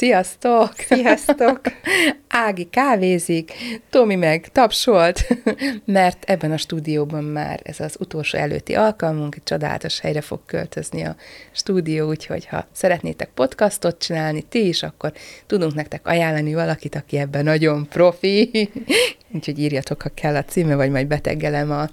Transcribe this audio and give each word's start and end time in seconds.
Sziasztok! 0.00 0.72
Sziasztok! 0.78 1.60
Ági 2.46 2.68
kávézik, 2.70 3.52
Tomi 3.90 4.14
meg 4.14 4.48
tapsolt, 4.52 5.26
mert 5.84 6.24
ebben 6.30 6.52
a 6.52 6.56
stúdióban 6.56 7.24
már 7.24 7.60
ez 7.62 7.80
az 7.80 7.96
utolsó 7.98 8.38
előtti 8.38 8.74
alkalmunk, 8.74 9.34
egy 9.34 9.42
csodálatos 9.42 10.00
helyre 10.00 10.20
fog 10.20 10.40
költözni 10.46 11.04
a 11.04 11.16
stúdió, 11.52 12.08
úgyhogy 12.08 12.46
ha 12.46 12.66
szeretnétek 12.72 13.28
podcastot 13.34 13.98
csinálni 13.98 14.42
ti 14.42 14.68
is, 14.68 14.82
akkor 14.82 15.12
tudunk 15.46 15.74
nektek 15.74 16.06
ajánlani 16.06 16.54
valakit, 16.54 16.94
aki 16.94 17.18
ebben 17.18 17.44
nagyon 17.44 17.88
profi, 17.88 18.70
úgyhogy 19.34 19.58
írjatok, 19.58 20.02
ha 20.02 20.10
kell 20.14 20.36
a 20.36 20.44
címe, 20.44 20.74
vagy 20.74 20.90
majd 20.90 21.06
beteggelem 21.06 21.70
a, 21.70 21.88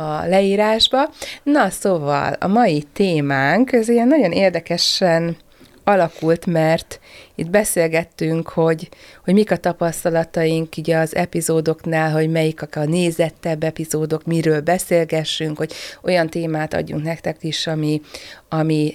a 0.00 0.26
leírásba. 0.26 1.10
Na, 1.42 1.70
szóval 1.70 2.32
a 2.32 2.46
mai 2.46 2.82
témánk, 2.92 3.72
ez 3.72 3.88
ilyen 3.88 4.08
nagyon 4.08 4.32
érdekesen 4.32 5.36
alakult, 5.84 6.46
mert 6.46 7.00
itt 7.34 7.50
beszélgettünk, 7.50 8.48
hogy, 8.48 8.88
hogy 9.24 9.34
mik 9.34 9.50
a 9.50 9.56
tapasztalataink 9.56 10.76
így 10.76 10.90
az 10.90 11.16
epizódoknál, 11.16 12.10
hogy 12.10 12.30
melyik 12.30 12.76
a 12.76 12.84
nézettebb 12.84 13.62
epizódok, 13.62 14.24
miről 14.24 14.60
beszélgessünk, 14.60 15.56
hogy 15.56 15.72
olyan 16.02 16.28
témát 16.28 16.74
adjunk 16.74 17.02
nektek 17.02 17.36
is, 17.40 17.66
ami, 17.66 18.00
ami 18.48 18.94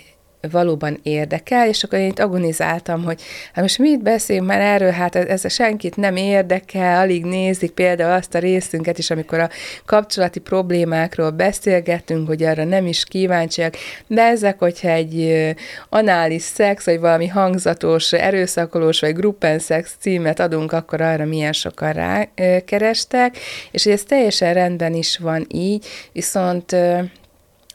valóban 0.52 1.00
érdekel, 1.04 1.68
és 1.68 1.84
akkor 1.84 2.00
én 2.00 2.08
itt 2.08 2.20
agonizáltam, 2.20 3.04
hogy 3.04 3.22
hát 3.54 3.62
most 3.62 3.78
mit 3.78 4.02
beszélünk 4.02 4.48
már 4.48 4.62
erről, 4.62 4.92
hát 4.92 5.16
ez, 5.16 5.46
ez 5.46 5.54
senkit 5.54 5.96
nem 5.96 6.16
érdekel, 6.16 7.00
alig 7.00 7.26
nézik 7.26 7.72
például 7.72 8.12
azt 8.12 8.36
a 8.36 8.40
részünket 8.40 8.98
is, 8.98 9.10
amikor 9.10 9.40
a 9.40 9.50
kapcsolati 9.86 10.40
problémákról 10.40 11.30
beszélgetünk, 11.30 12.28
hogy 12.28 12.44
arra 12.44 12.64
nem 12.64 12.86
is 12.86 13.04
kíváncsiak, 13.04 13.76
de 14.08 14.22
ezek, 14.22 14.60
hogyha 14.60 14.90
egy 14.90 15.56
anális 15.90 16.42
szex, 16.42 16.86
vagy 16.86 17.00
valami 17.00 17.28
hangzatos, 17.28 18.14
erőszakolós, 18.14 19.00
vagy 19.00 19.14
gruppenszex 19.14 19.96
címet 20.00 20.40
adunk, 20.40 20.72
akkor 20.72 21.02
arra 21.02 21.26
milyen 21.26 21.54
sokan 21.54 21.94
rákerestek, 21.94 23.38
és 23.72 23.84
hogy 23.84 23.92
ez 23.94 24.04
teljesen 24.04 24.54
rendben 24.54 24.94
is 24.94 25.18
van 25.18 25.46
így, 25.50 25.86
viszont 26.12 26.76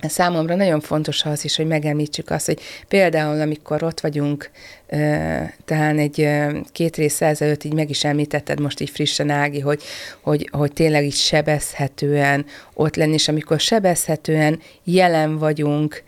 Számomra 0.09 0.55
nagyon 0.55 0.81
fontos 0.81 1.25
az 1.25 1.45
is, 1.45 1.57
hogy 1.57 1.67
megemlítsük 1.67 2.31
azt, 2.31 2.47
hogy 2.47 2.61
például, 2.89 3.41
amikor 3.41 3.83
ott 3.83 4.01
vagyunk, 4.01 4.51
talán 5.65 5.99
egy 5.99 6.29
két 6.73 6.97
rész 6.97 7.21
ezelőtt 7.21 7.65
így 7.65 7.75
meg 7.75 7.91
is 7.91 8.05
említetted 8.05 8.61
most 8.61 8.81
így 8.81 8.91
frissen, 8.91 9.31
Ági, 9.31 9.61
hogy, 9.61 9.83
hogy, 10.21 10.49
hogy 10.53 10.73
tényleg 10.73 11.05
így 11.05 11.15
sebezhetően 11.15 12.47
ott 12.75 12.97
lenni, 12.97 13.13
és 13.13 13.29
amikor 13.29 13.61
sebezhetően 13.61 14.61
jelen 14.85 15.39
vagyunk, 15.39 16.03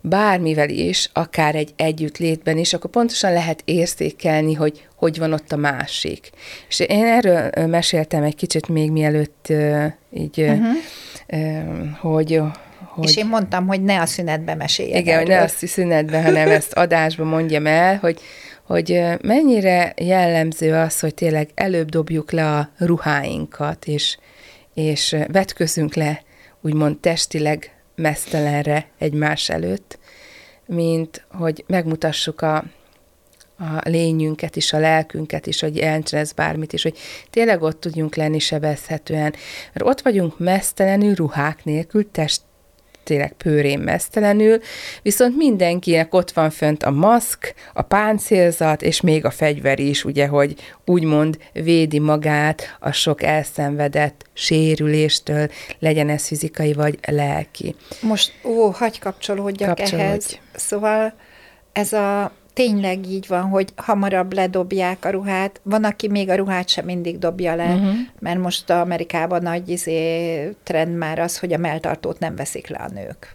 bármivel 0.00 0.68
is, 0.68 1.10
akár 1.12 1.54
egy 1.54 1.72
együttlétben 1.76 2.58
is, 2.58 2.72
akkor 2.72 2.90
pontosan 2.90 3.32
lehet 3.32 3.62
érzékelni, 3.64 4.54
hogy 4.54 4.88
hogy 5.00 5.18
van 5.18 5.32
ott 5.32 5.52
a 5.52 5.56
másik. 5.56 6.30
És 6.68 6.80
én 6.80 7.04
erről 7.04 7.66
meséltem 7.66 8.22
egy 8.22 8.34
kicsit 8.34 8.68
még 8.68 8.90
mielőtt 8.90 9.52
így, 10.12 10.40
uh-huh. 10.40 10.76
hogy 12.00 12.42
hogy... 13.00 13.08
És 13.08 13.16
én 13.16 13.26
mondtam, 13.26 13.66
hogy 13.66 13.82
ne 13.82 14.00
a 14.00 14.06
szünetbe 14.06 14.54
mesélj. 14.54 14.88
Igen, 14.88 15.06
erről. 15.06 15.18
hogy 15.18 15.28
ne 15.28 15.42
a 15.42 15.66
szünetbe, 15.66 16.22
hanem 16.22 16.48
ezt 16.60 16.72
adásba 16.72 17.24
mondjam 17.24 17.66
el, 17.66 17.96
hogy, 17.96 18.20
hogy 18.66 19.02
mennyire 19.22 19.94
jellemző 19.96 20.74
az, 20.74 21.00
hogy 21.00 21.14
tényleg 21.14 21.48
előbb 21.54 21.88
dobjuk 21.88 22.30
le 22.32 22.56
a 22.56 22.70
ruháinkat, 22.78 23.86
és, 23.86 24.18
és 24.74 25.16
vetközünk 25.32 25.94
le, 25.94 26.22
úgymond 26.60 26.98
testileg 26.98 27.74
mesztelenre 27.94 28.86
egymás 28.98 29.48
előtt, 29.48 29.98
mint 30.66 31.26
hogy 31.30 31.64
megmutassuk 31.66 32.40
a, 32.40 32.64
a 33.58 33.88
lényünket 33.88 34.56
is, 34.56 34.72
a 34.72 34.78
lelkünket 34.78 35.46
is, 35.46 35.60
hogy 35.60 35.76
jelentsen 35.76 36.26
bármit 36.36 36.72
is, 36.72 36.82
hogy 36.82 36.98
tényleg 37.30 37.62
ott 37.62 37.80
tudjunk 37.80 38.14
lenni 38.14 38.38
sebezhetően. 38.38 39.34
Mert 39.72 39.86
ott 39.86 40.00
vagyunk 40.00 40.38
mesztelenül, 40.38 41.14
ruhák 41.14 41.64
nélkül, 41.64 42.10
test 42.10 42.40
tényleg 43.10 43.32
pőrén 43.32 43.78
mesztelenül, 43.78 44.58
viszont 45.02 45.36
mindenkinek 45.36 46.14
ott 46.14 46.30
van 46.30 46.50
fönt 46.50 46.82
a 46.82 46.90
maszk, 46.90 47.54
a 47.74 47.82
páncélzat, 47.82 48.82
és 48.82 49.00
még 49.00 49.24
a 49.24 49.30
fegyver 49.30 49.78
is, 49.78 50.04
ugye, 50.04 50.26
hogy 50.26 50.54
úgymond 50.84 51.38
védi 51.52 51.98
magát 51.98 52.76
a 52.80 52.90
sok 52.92 53.22
elszenvedett 53.22 54.24
sérüléstől, 54.32 55.48
legyen 55.78 56.08
ez 56.08 56.26
fizikai 56.26 56.72
vagy 56.72 56.98
lelki. 57.06 57.74
Most, 58.00 58.32
ó, 58.44 58.68
hagy 58.68 58.98
kapcsolódjak 58.98 59.74
Kapcsolódj. 59.74 60.04
ehhez. 60.06 60.38
Szóval 60.54 61.14
ez 61.72 61.92
a 61.92 62.32
tényleg 62.60 63.06
így 63.06 63.26
van, 63.26 63.42
hogy 63.42 63.72
hamarabb 63.76 64.32
ledobják 64.32 65.04
a 65.04 65.10
ruhát. 65.10 65.60
Van, 65.62 65.84
aki 65.84 66.08
még 66.08 66.28
a 66.28 66.34
ruhát 66.34 66.68
sem 66.68 66.84
mindig 66.84 67.18
dobja 67.18 67.54
le, 67.54 67.74
uh-huh. 67.74 67.94
mert 68.18 68.38
most 68.38 68.70
Amerikában 68.70 69.42
nagy 69.42 69.68
izé, 69.68 70.56
trend 70.62 70.96
már 70.96 71.18
az, 71.18 71.38
hogy 71.38 71.52
a 71.52 71.58
melltartót 71.58 72.18
nem 72.18 72.36
veszik 72.36 72.68
le 72.68 72.78
a 72.78 72.88
nők. 72.88 73.34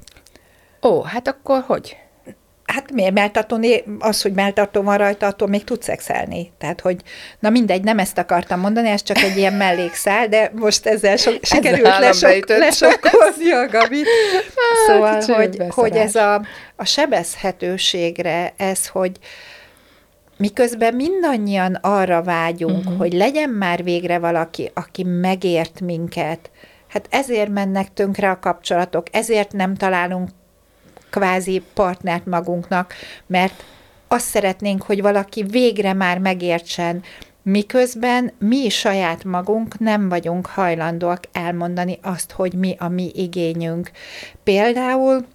Ó, 0.83 1.01
hát 1.01 1.27
akkor 1.27 1.63
hogy? 1.67 1.97
Hát 2.75 2.91
miért 2.91 3.13
melltartó, 3.13 3.59
az, 3.99 4.21
hogy 4.21 4.33
melltartó 4.33 4.81
van 4.81 4.97
rajta, 4.97 5.25
attól 5.25 5.47
még 5.47 5.63
tud 5.63 5.81
szexelni. 5.81 6.51
Tehát, 6.57 6.81
hogy 6.81 7.01
na 7.39 7.49
mindegy, 7.49 7.83
nem 7.83 7.99
ezt 7.99 8.17
akartam 8.17 8.59
mondani, 8.59 8.89
ez 8.89 9.03
csak 9.03 9.17
egy 9.17 9.37
ilyen 9.37 9.53
mellékszál, 9.53 10.27
de 10.27 10.51
most 10.55 10.85
ezzel 10.85 11.15
so, 11.15 11.31
sikerült 11.41 11.97
lesok, 11.99 12.47
lesokkolni 12.47 13.51
a 13.51 13.67
Gabit. 13.67 14.07
Szóval, 14.87 15.21
hogy, 15.21 15.57
hogy 15.69 15.95
ez 15.95 16.15
a, 16.15 16.41
a 16.75 16.85
sebezhetőségre, 16.85 18.53
ez, 18.57 18.87
hogy 18.87 19.11
miközben 20.37 20.93
mindannyian 20.93 21.73
arra 21.81 22.21
vágyunk, 22.21 22.77
uh-huh. 22.77 22.97
hogy 22.97 23.13
legyen 23.13 23.49
már 23.49 23.83
végre 23.83 24.19
valaki, 24.19 24.71
aki 24.73 25.03
megért 25.03 25.81
minket, 25.81 26.51
hát 26.87 27.07
ezért 27.09 27.49
mennek 27.49 27.93
tönkre 27.93 28.29
a 28.29 28.39
kapcsolatok, 28.39 29.07
ezért 29.11 29.51
nem 29.51 29.75
találunk 29.75 30.29
kvázi 31.15 31.61
partnert 31.73 32.25
magunknak, 32.25 32.93
mert 33.27 33.63
azt 34.07 34.25
szeretnénk, 34.25 34.81
hogy 34.81 35.01
valaki 35.01 35.43
végre 35.43 35.93
már 35.93 36.17
megértsen, 36.19 37.03
miközben 37.41 38.31
mi 38.39 38.69
saját 38.69 39.23
magunk 39.23 39.79
nem 39.79 40.09
vagyunk 40.09 40.45
hajlandóak 40.45 41.23
elmondani 41.31 41.99
azt, 42.01 42.31
hogy 42.31 42.53
mi 42.53 42.75
a 42.79 42.87
mi 42.87 43.11
igényünk. 43.13 43.91
Például 44.43 45.25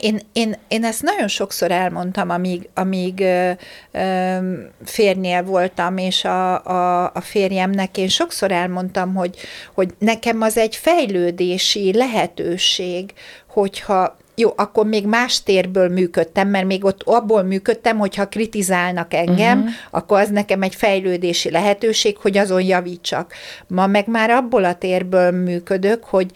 én, 0.00 0.20
én, 0.32 0.56
én 0.68 0.84
ezt 0.84 1.02
nagyon 1.02 1.28
sokszor 1.28 1.70
elmondtam, 1.70 2.30
amíg, 2.30 2.68
amíg 2.74 3.20
ö, 3.20 3.50
ö, 3.90 4.36
férnél 4.84 5.42
voltam, 5.42 5.96
és 5.96 6.24
a, 6.24 6.64
a, 6.64 7.10
a 7.14 7.20
férjemnek 7.20 7.96
én 7.96 8.08
sokszor 8.08 8.52
elmondtam, 8.52 9.14
hogy, 9.14 9.36
hogy 9.74 9.94
nekem 9.98 10.40
az 10.40 10.56
egy 10.56 10.76
fejlődési 10.76 11.92
lehetőség, 11.92 13.12
hogyha 13.46 14.16
jó, 14.38 14.52
akkor 14.56 14.86
még 14.86 15.06
más 15.06 15.42
térből 15.42 15.88
működtem, 15.88 16.48
mert 16.48 16.66
még 16.66 16.84
ott 16.84 17.02
abból 17.02 17.42
működtem, 17.42 17.98
hogyha 17.98 18.28
kritizálnak 18.28 19.14
engem, 19.14 19.58
uh-huh. 19.58 19.74
akkor 19.90 20.20
az 20.20 20.28
nekem 20.28 20.62
egy 20.62 20.74
fejlődési 20.74 21.50
lehetőség, 21.50 22.16
hogy 22.16 22.38
azon 22.38 22.62
javítsak. 22.62 23.32
Ma 23.66 23.86
meg 23.86 24.08
már 24.08 24.30
abból 24.30 24.64
a 24.64 24.74
térből 24.74 25.30
működök, 25.30 26.04
hogy 26.04 26.30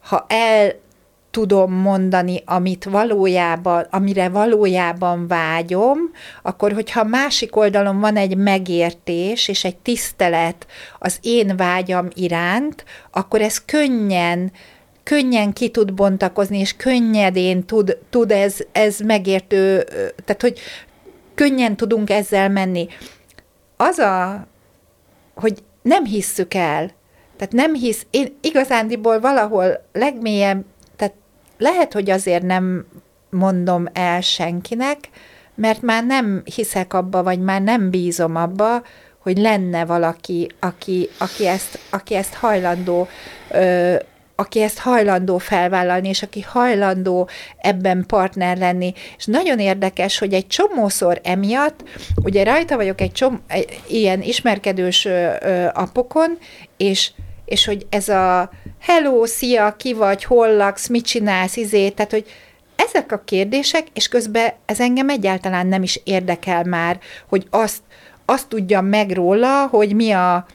ha 0.00 0.26
el 0.28 0.82
tudom 1.30 1.72
mondani, 1.72 2.42
amit 2.44 2.84
valójában, 2.84 3.86
amire 3.90 4.28
valójában 4.28 5.26
vágyom, 5.26 5.98
akkor 6.42 6.72
hogyha 6.72 7.04
másik 7.04 7.56
oldalon 7.56 8.00
van 8.00 8.16
egy 8.16 8.36
megértés 8.36 9.48
és 9.48 9.64
egy 9.64 9.76
tisztelet 9.76 10.66
az 10.98 11.18
én 11.20 11.56
vágyam 11.56 12.08
iránt, 12.14 12.84
akkor 13.10 13.40
ez 13.40 13.64
könnyen 13.64 14.52
könnyen 15.04 15.52
ki 15.52 15.70
tud 15.70 15.94
bontakozni, 15.94 16.58
és 16.58 16.76
könnyedén 16.76 17.64
tud, 17.64 17.98
tud 18.10 18.30
ez, 18.30 18.56
ez 18.72 18.98
megértő, 18.98 19.82
tehát 20.24 20.40
hogy 20.40 20.58
könnyen 21.34 21.76
tudunk 21.76 22.10
ezzel 22.10 22.48
menni. 22.48 22.88
Az 23.76 23.98
a, 23.98 24.46
hogy 25.34 25.62
nem 25.82 26.04
hisszük 26.04 26.54
el, 26.54 26.90
tehát 27.36 27.52
nem 27.52 27.74
hisz, 27.74 28.06
én 28.10 28.36
igazándiból 28.40 29.20
valahol 29.20 29.84
legmélyebb, 29.92 30.64
tehát 30.96 31.14
lehet, 31.58 31.92
hogy 31.92 32.10
azért 32.10 32.42
nem 32.42 32.86
mondom 33.30 33.88
el 33.92 34.20
senkinek, 34.20 34.98
mert 35.54 35.82
már 35.82 36.04
nem 36.04 36.42
hiszek 36.54 36.92
abba, 36.92 37.22
vagy 37.22 37.40
már 37.40 37.62
nem 37.62 37.90
bízom 37.90 38.36
abba, 38.36 38.82
hogy 39.18 39.38
lenne 39.38 39.84
valaki, 39.84 40.48
aki, 40.60 41.08
aki, 41.18 41.46
ezt, 41.46 41.78
aki 41.90 42.14
ezt 42.14 42.34
hajlandó 42.34 43.08
ö, 43.50 43.94
aki 44.36 44.62
ezt 44.62 44.78
hajlandó 44.78 45.38
felvállalni, 45.38 46.08
és 46.08 46.22
aki 46.22 46.40
hajlandó 46.40 47.28
ebben 47.58 48.04
partner 48.06 48.56
lenni. 48.56 48.92
És 49.16 49.24
nagyon 49.24 49.58
érdekes, 49.58 50.18
hogy 50.18 50.34
egy 50.34 50.46
csomószor 50.46 51.20
emiatt, 51.22 51.84
ugye 52.22 52.44
rajta 52.44 52.76
vagyok 52.76 53.00
egy, 53.00 53.12
csom, 53.12 53.42
ilyen 53.86 54.22
ismerkedős 54.22 55.04
ö, 55.04 55.30
ö, 55.40 55.66
apokon, 55.72 56.38
és, 56.76 57.10
és 57.44 57.64
hogy 57.64 57.86
ez 57.90 58.08
a 58.08 58.50
hello, 58.80 59.26
szia, 59.26 59.74
ki 59.76 59.92
vagy, 59.92 60.24
hol 60.24 60.56
laksz, 60.56 60.88
mit 60.88 61.04
csinálsz, 61.04 61.56
izé, 61.56 61.88
tehát 61.88 62.10
hogy 62.10 62.26
ezek 62.76 63.12
a 63.12 63.22
kérdések, 63.24 63.86
és 63.92 64.08
közben 64.08 64.52
ez 64.66 64.80
engem 64.80 65.08
egyáltalán 65.08 65.66
nem 65.66 65.82
is 65.82 66.00
érdekel 66.04 66.64
már, 66.64 66.98
hogy 67.28 67.46
azt, 67.50 67.82
azt 68.24 68.48
tudjam 68.48 68.86
meg 68.86 69.10
róla, 69.10 69.66
hogy 69.66 69.94
mi 69.94 70.10
a, 70.10 70.46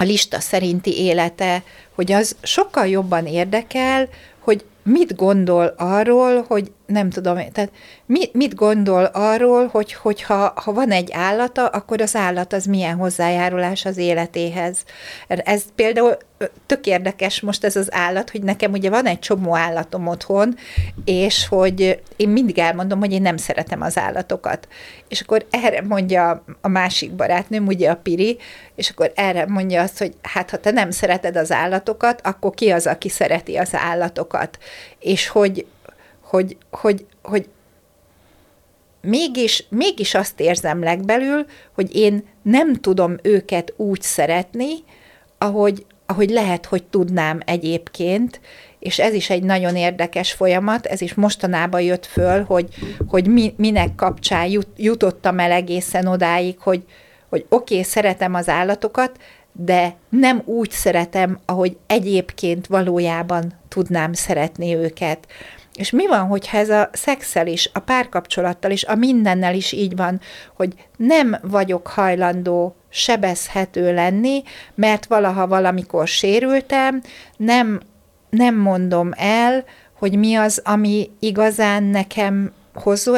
a 0.00 0.04
lista 0.04 0.40
szerinti 0.40 0.98
élete, 0.98 1.62
hogy 1.94 2.12
az 2.12 2.36
sokkal 2.42 2.86
jobban 2.86 3.26
érdekel, 3.26 4.08
hogy 4.38 4.64
mit 4.90 5.16
gondol 5.16 5.74
arról, 5.76 6.44
hogy 6.48 6.72
nem 6.86 7.10
tudom, 7.10 7.36
tehát 7.52 7.70
mit, 8.06 8.34
mit 8.34 8.54
gondol 8.54 9.04
arról, 9.04 9.66
hogy 9.66 9.92
hogyha 9.92 10.52
ha 10.56 10.72
van 10.72 10.90
egy 10.90 11.10
állata, 11.12 11.66
akkor 11.66 12.00
az 12.00 12.16
állat 12.16 12.52
az 12.52 12.64
milyen 12.64 12.96
hozzájárulás 12.96 13.84
az 13.84 13.96
életéhez. 13.96 14.76
Ez 15.26 15.62
például 15.74 16.16
tök 16.66 16.86
érdekes 16.86 17.40
most 17.40 17.64
ez 17.64 17.76
az 17.76 17.88
állat, 17.92 18.30
hogy 18.30 18.42
nekem 18.42 18.72
ugye 18.72 18.90
van 18.90 19.06
egy 19.06 19.18
csomó 19.18 19.56
állatom 19.56 20.06
otthon, 20.06 20.56
és 21.04 21.46
hogy 21.48 22.02
én 22.16 22.28
mindig 22.28 22.58
elmondom, 22.58 22.98
hogy 22.98 23.12
én 23.12 23.22
nem 23.22 23.36
szeretem 23.36 23.82
az 23.82 23.98
állatokat. 23.98 24.68
És 25.08 25.20
akkor 25.20 25.46
erre 25.50 25.82
mondja 25.82 26.44
a 26.60 26.68
másik 26.68 27.12
barátnőm, 27.12 27.66
ugye 27.66 27.90
a 27.90 27.96
Piri, 27.96 28.38
és 28.74 28.90
akkor 28.90 29.12
erre 29.14 29.46
mondja 29.46 29.82
azt, 29.82 29.98
hogy 29.98 30.14
hát 30.22 30.50
ha 30.50 30.56
te 30.56 30.70
nem 30.70 30.90
szereted 30.90 31.36
az 31.36 31.52
állatokat, 31.52 32.20
akkor 32.24 32.54
ki 32.54 32.70
az, 32.70 32.86
aki 32.86 33.08
szereti 33.08 33.56
az 33.56 33.70
állatokat? 33.72 34.58
És 34.98 35.28
hogy 35.28 35.66
hogy, 36.30 36.56
hogy, 36.70 37.06
hogy 37.22 37.48
mégis, 39.00 39.64
mégis 39.68 40.14
azt 40.14 40.40
érzem 40.40 40.82
legbelül, 40.82 41.46
hogy 41.74 41.96
én 41.96 42.24
nem 42.42 42.74
tudom 42.74 43.16
őket 43.22 43.72
úgy 43.76 44.02
szeretni, 44.02 44.68
ahogy, 45.38 45.86
ahogy 46.06 46.30
lehet, 46.30 46.66
hogy 46.66 46.82
tudnám 46.84 47.40
egyébként, 47.44 48.40
és 48.78 48.98
ez 48.98 49.14
is 49.14 49.30
egy 49.30 49.42
nagyon 49.42 49.76
érdekes 49.76 50.32
folyamat, 50.32 50.86
ez 50.86 51.00
is 51.00 51.14
mostanában 51.14 51.80
jött 51.80 52.06
föl, 52.06 52.42
hogy, 52.42 52.68
hogy 53.06 53.26
mi, 53.26 53.54
minek 53.56 53.94
kapcsán 53.94 54.46
jut, 54.46 54.68
jutottam 54.76 55.38
el 55.38 55.52
egészen 55.52 56.06
odáig, 56.06 56.58
hogy, 56.58 56.82
hogy 57.28 57.46
oké, 57.48 57.74
okay, 57.74 57.84
szeretem 57.84 58.34
az 58.34 58.48
állatokat, 58.48 59.18
de 59.52 59.94
nem 60.08 60.42
úgy 60.44 60.70
szeretem, 60.70 61.38
ahogy 61.44 61.76
egyébként 61.86 62.66
valójában 62.66 63.52
tudnám 63.68 64.12
szeretni 64.12 64.74
őket. 64.74 65.26
És 65.74 65.90
mi 65.90 66.06
van, 66.06 66.26
hogyha 66.26 66.58
ez 66.58 66.68
a 66.68 66.90
szexel 66.92 67.46
is, 67.46 67.70
a 67.72 67.78
párkapcsolattal 67.78 68.70
is, 68.70 68.84
a 68.84 68.94
mindennel 68.94 69.54
is 69.54 69.72
így 69.72 69.96
van, 69.96 70.20
hogy 70.54 70.74
nem 70.96 71.36
vagyok 71.42 71.86
hajlandó 71.86 72.76
sebezhető 72.88 73.94
lenni, 73.94 74.42
mert 74.74 75.06
valaha 75.06 75.46
valamikor 75.46 76.08
sérültem, 76.08 77.02
nem, 77.36 77.80
nem 78.30 78.56
mondom 78.56 79.10
el, 79.16 79.64
hogy 79.92 80.18
mi 80.18 80.34
az, 80.34 80.60
ami 80.64 81.10
igazán 81.18 81.82
nekem 81.82 82.52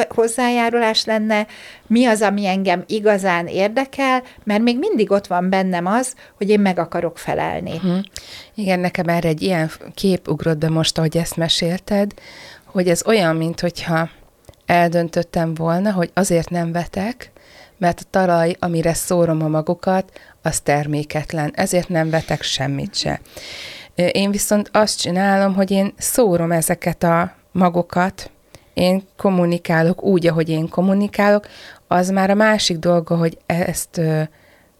hozzájárulás 0.09 1.05
lenne, 1.05 1.47
mi 1.87 2.05
az, 2.05 2.21
ami 2.21 2.45
engem 2.45 2.83
igazán 2.87 3.47
érdekel, 3.47 4.23
mert 4.43 4.61
még 4.61 4.77
mindig 4.77 5.11
ott 5.11 5.27
van 5.27 5.49
bennem 5.49 5.85
az, 5.85 6.15
hogy 6.37 6.49
én 6.49 6.59
meg 6.59 6.79
akarok 6.79 7.17
felelni. 7.17 7.73
Uh-huh. 7.73 7.99
Igen, 8.55 8.79
nekem 8.79 9.07
erre 9.07 9.27
egy 9.27 9.41
ilyen 9.41 9.71
kép 9.93 10.27
ugrott 10.27 10.57
be 10.57 10.69
most, 10.69 10.97
ahogy 10.97 11.17
ezt 11.17 11.37
mesélted, 11.37 12.11
hogy 12.65 12.89
ez 12.89 13.05
olyan, 13.05 13.35
mint 13.35 13.59
hogyha 13.59 14.09
eldöntöttem 14.65 15.53
volna, 15.53 15.91
hogy 15.91 16.11
azért 16.13 16.49
nem 16.49 16.71
vetek, 16.71 17.31
mert 17.77 17.99
a 17.99 18.07
talaj, 18.09 18.55
amire 18.59 18.93
szórom 18.93 19.41
a 19.41 19.47
magokat, 19.47 20.11
az 20.41 20.59
terméketlen, 20.59 21.51
ezért 21.55 21.89
nem 21.89 22.09
vetek 22.09 22.41
semmit 22.41 22.95
se. 22.95 23.21
Én 23.95 24.31
viszont 24.31 24.69
azt 24.73 24.99
csinálom, 24.99 25.53
hogy 25.53 25.71
én 25.71 25.93
szórom 25.97 26.51
ezeket 26.51 27.03
a 27.03 27.35
magokat, 27.51 28.31
én 28.73 29.03
kommunikálok 29.17 30.03
úgy, 30.03 30.27
ahogy 30.27 30.49
én 30.49 30.69
kommunikálok, 30.69 31.47
az 31.87 32.09
már 32.09 32.29
a 32.29 32.35
másik 32.35 32.77
dolga, 32.77 33.15
hogy 33.15 33.37
ezt 33.45 33.97
ö, 33.97 34.21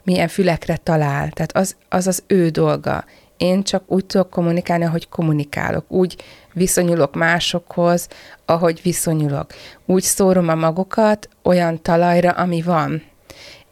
milyen 0.03 0.27
fülekre 0.27 0.77
talál. 0.77 1.29
Tehát 1.29 1.55
az, 1.55 1.75
az 1.89 2.07
az 2.07 2.23
ő 2.27 2.49
dolga. 2.49 3.05
Én 3.37 3.63
csak 3.63 3.83
úgy 3.85 4.05
tudok 4.05 4.29
kommunikálni, 4.29 4.85
ahogy 4.85 5.09
kommunikálok. 5.09 5.91
Úgy 5.91 6.15
viszonyulok 6.53 7.15
másokhoz, 7.15 8.07
ahogy 8.45 8.79
viszonyulok. 8.83 9.53
Úgy 9.85 10.03
szórom 10.03 10.47
a 10.47 10.55
magokat 10.55 11.29
olyan 11.43 11.81
talajra, 11.81 12.31
ami 12.31 12.61
van. 12.61 13.03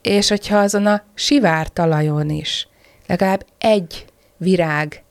És 0.01 0.29
hogyha 0.29 0.57
azon 0.57 0.85
a 0.85 1.03
sivár 1.13 1.67
talajon 1.67 2.29
is 2.29 2.69
legalább 3.11 3.45
egy 3.57 4.05
virág 4.37 5.03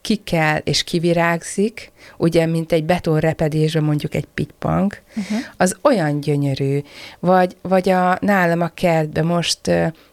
kikel 0.00 0.58
és 0.64 0.84
kivirágzik, 0.84 1.92
ugye, 2.16 2.46
mint 2.46 2.72
egy 2.72 2.84
betonrepedésben 2.84 3.84
mondjuk 3.84 4.14
egy 4.14 4.26
pitypang, 4.34 4.96
uh-huh. 5.16 5.38
az 5.56 5.76
olyan 5.82 6.20
gyönyörű. 6.20 6.82
Vagy, 7.18 7.56
vagy 7.62 7.88
a, 7.88 8.18
nálam 8.20 8.60
a 8.60 8.68
kertben 8.68 9.26
most 9.26 9.60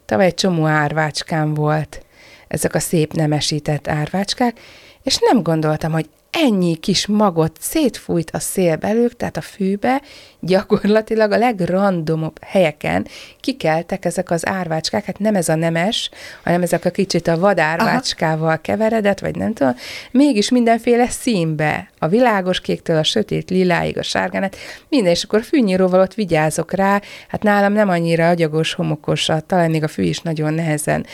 tavaly 0.06 0.26
egy 0.26 0.34
csomó 0.34 0.66
árvácskám 0.66 1.54
volt, 1.54 2.06
ezek 2.48 2.76
a 2.76 2.80
szép 2.80 3.14
nemesített 3.14 3.88
árvácskák, 3.88 4.60
és 5.04 5.18
nem 5.32 5.44
gondoltam, 5.44 5.92
hogy 5.92 6.10
ennyi 6.32 6.76
kis 6.76 7.08
magot 7.08 7.58
szétfújt 7.60 8.32
a 8.32 8.40
szél 8.40 8.76
belőlük, 8.76 9.16
tehát 9.16 9.38
a 9.38 9.42
fűbe, 9.42 10.02
gyakorlatilag 10.48 11.32
a 11.32 11.38
legrandomabb 11.38 12.44
helyeken 12.44 13.08
kikeltek 13.40 14.06
ezek 14.06 14.32
az 14.32 14.48
árvácskák, 14.48 15.06
hát 15.06 15.20
nem 15.20 15.36
ez 15.36 15.50
a 15.50 15.56
nemes, 15.56 16.10
hanem 16.44 16.62
ezek 16.62 16.86
a 16.86 16.90
kicsit 16.90 17.28
a 17.28 17.40
vadárvácskával 17.40 18.48
Aha. 18.48 18.58
keveredett, 18.62 19.20
vagy 19.20 19.36
nem 19.36 19.54
tudom, 19.54 19.76
mégis 20.12 20.50
mindenféle 20.50 21.08
színbe, 21.10 21.90
a 22.00 22.08
világos 22.08 22.62
kéktől 22.62 22.98
a 22.98 23.04
sötét 23.04 23.50
liláig, 23.50 23.98
a 23.98 24.04
sárgánát, 24.04 24.56
minden, 24.90 25.12
és 25.12 25.24
akkor 25.24 25.44
fűnyíróval 25.44 26.00
ott 26.00 26.14
vigyázok 26.14 26.74
rá, 26.74 27.02
hát 27.28 27.44
nálam 27.44 27.74
nem 27.74 27.90
annyira 27.90 28.30
agyagos, 28.30 28.74
homokos, 28.74 29.30
talán 29.46 29.70
még 29.70 29.84
a 29.84 29.88
fű 29.88 30.04
is 30.04 30.20
nagyon 30.20 30.54
nehezen, 30.54 31.06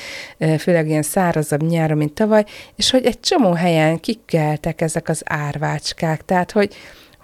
főleg 0.60 0.88
ilyen 0.88 1.02
szárazabb 1.02 1.64
nyáron, 1.64 1.98
mint 1.98 2.14
tavaly, 2.14 2.46
és 2.76 2.92
hogy 2.92 3.06
egy 3.06 3.20
csomó 3.20 3.54
helyen 3.54 4.00
kikeltek 4.00 4.82
ezek 4.82 5.10
az 5.10 5.22
árvácskák, 5.26 6.26
tehát 6.26 6.52
hogy 6.52 6.76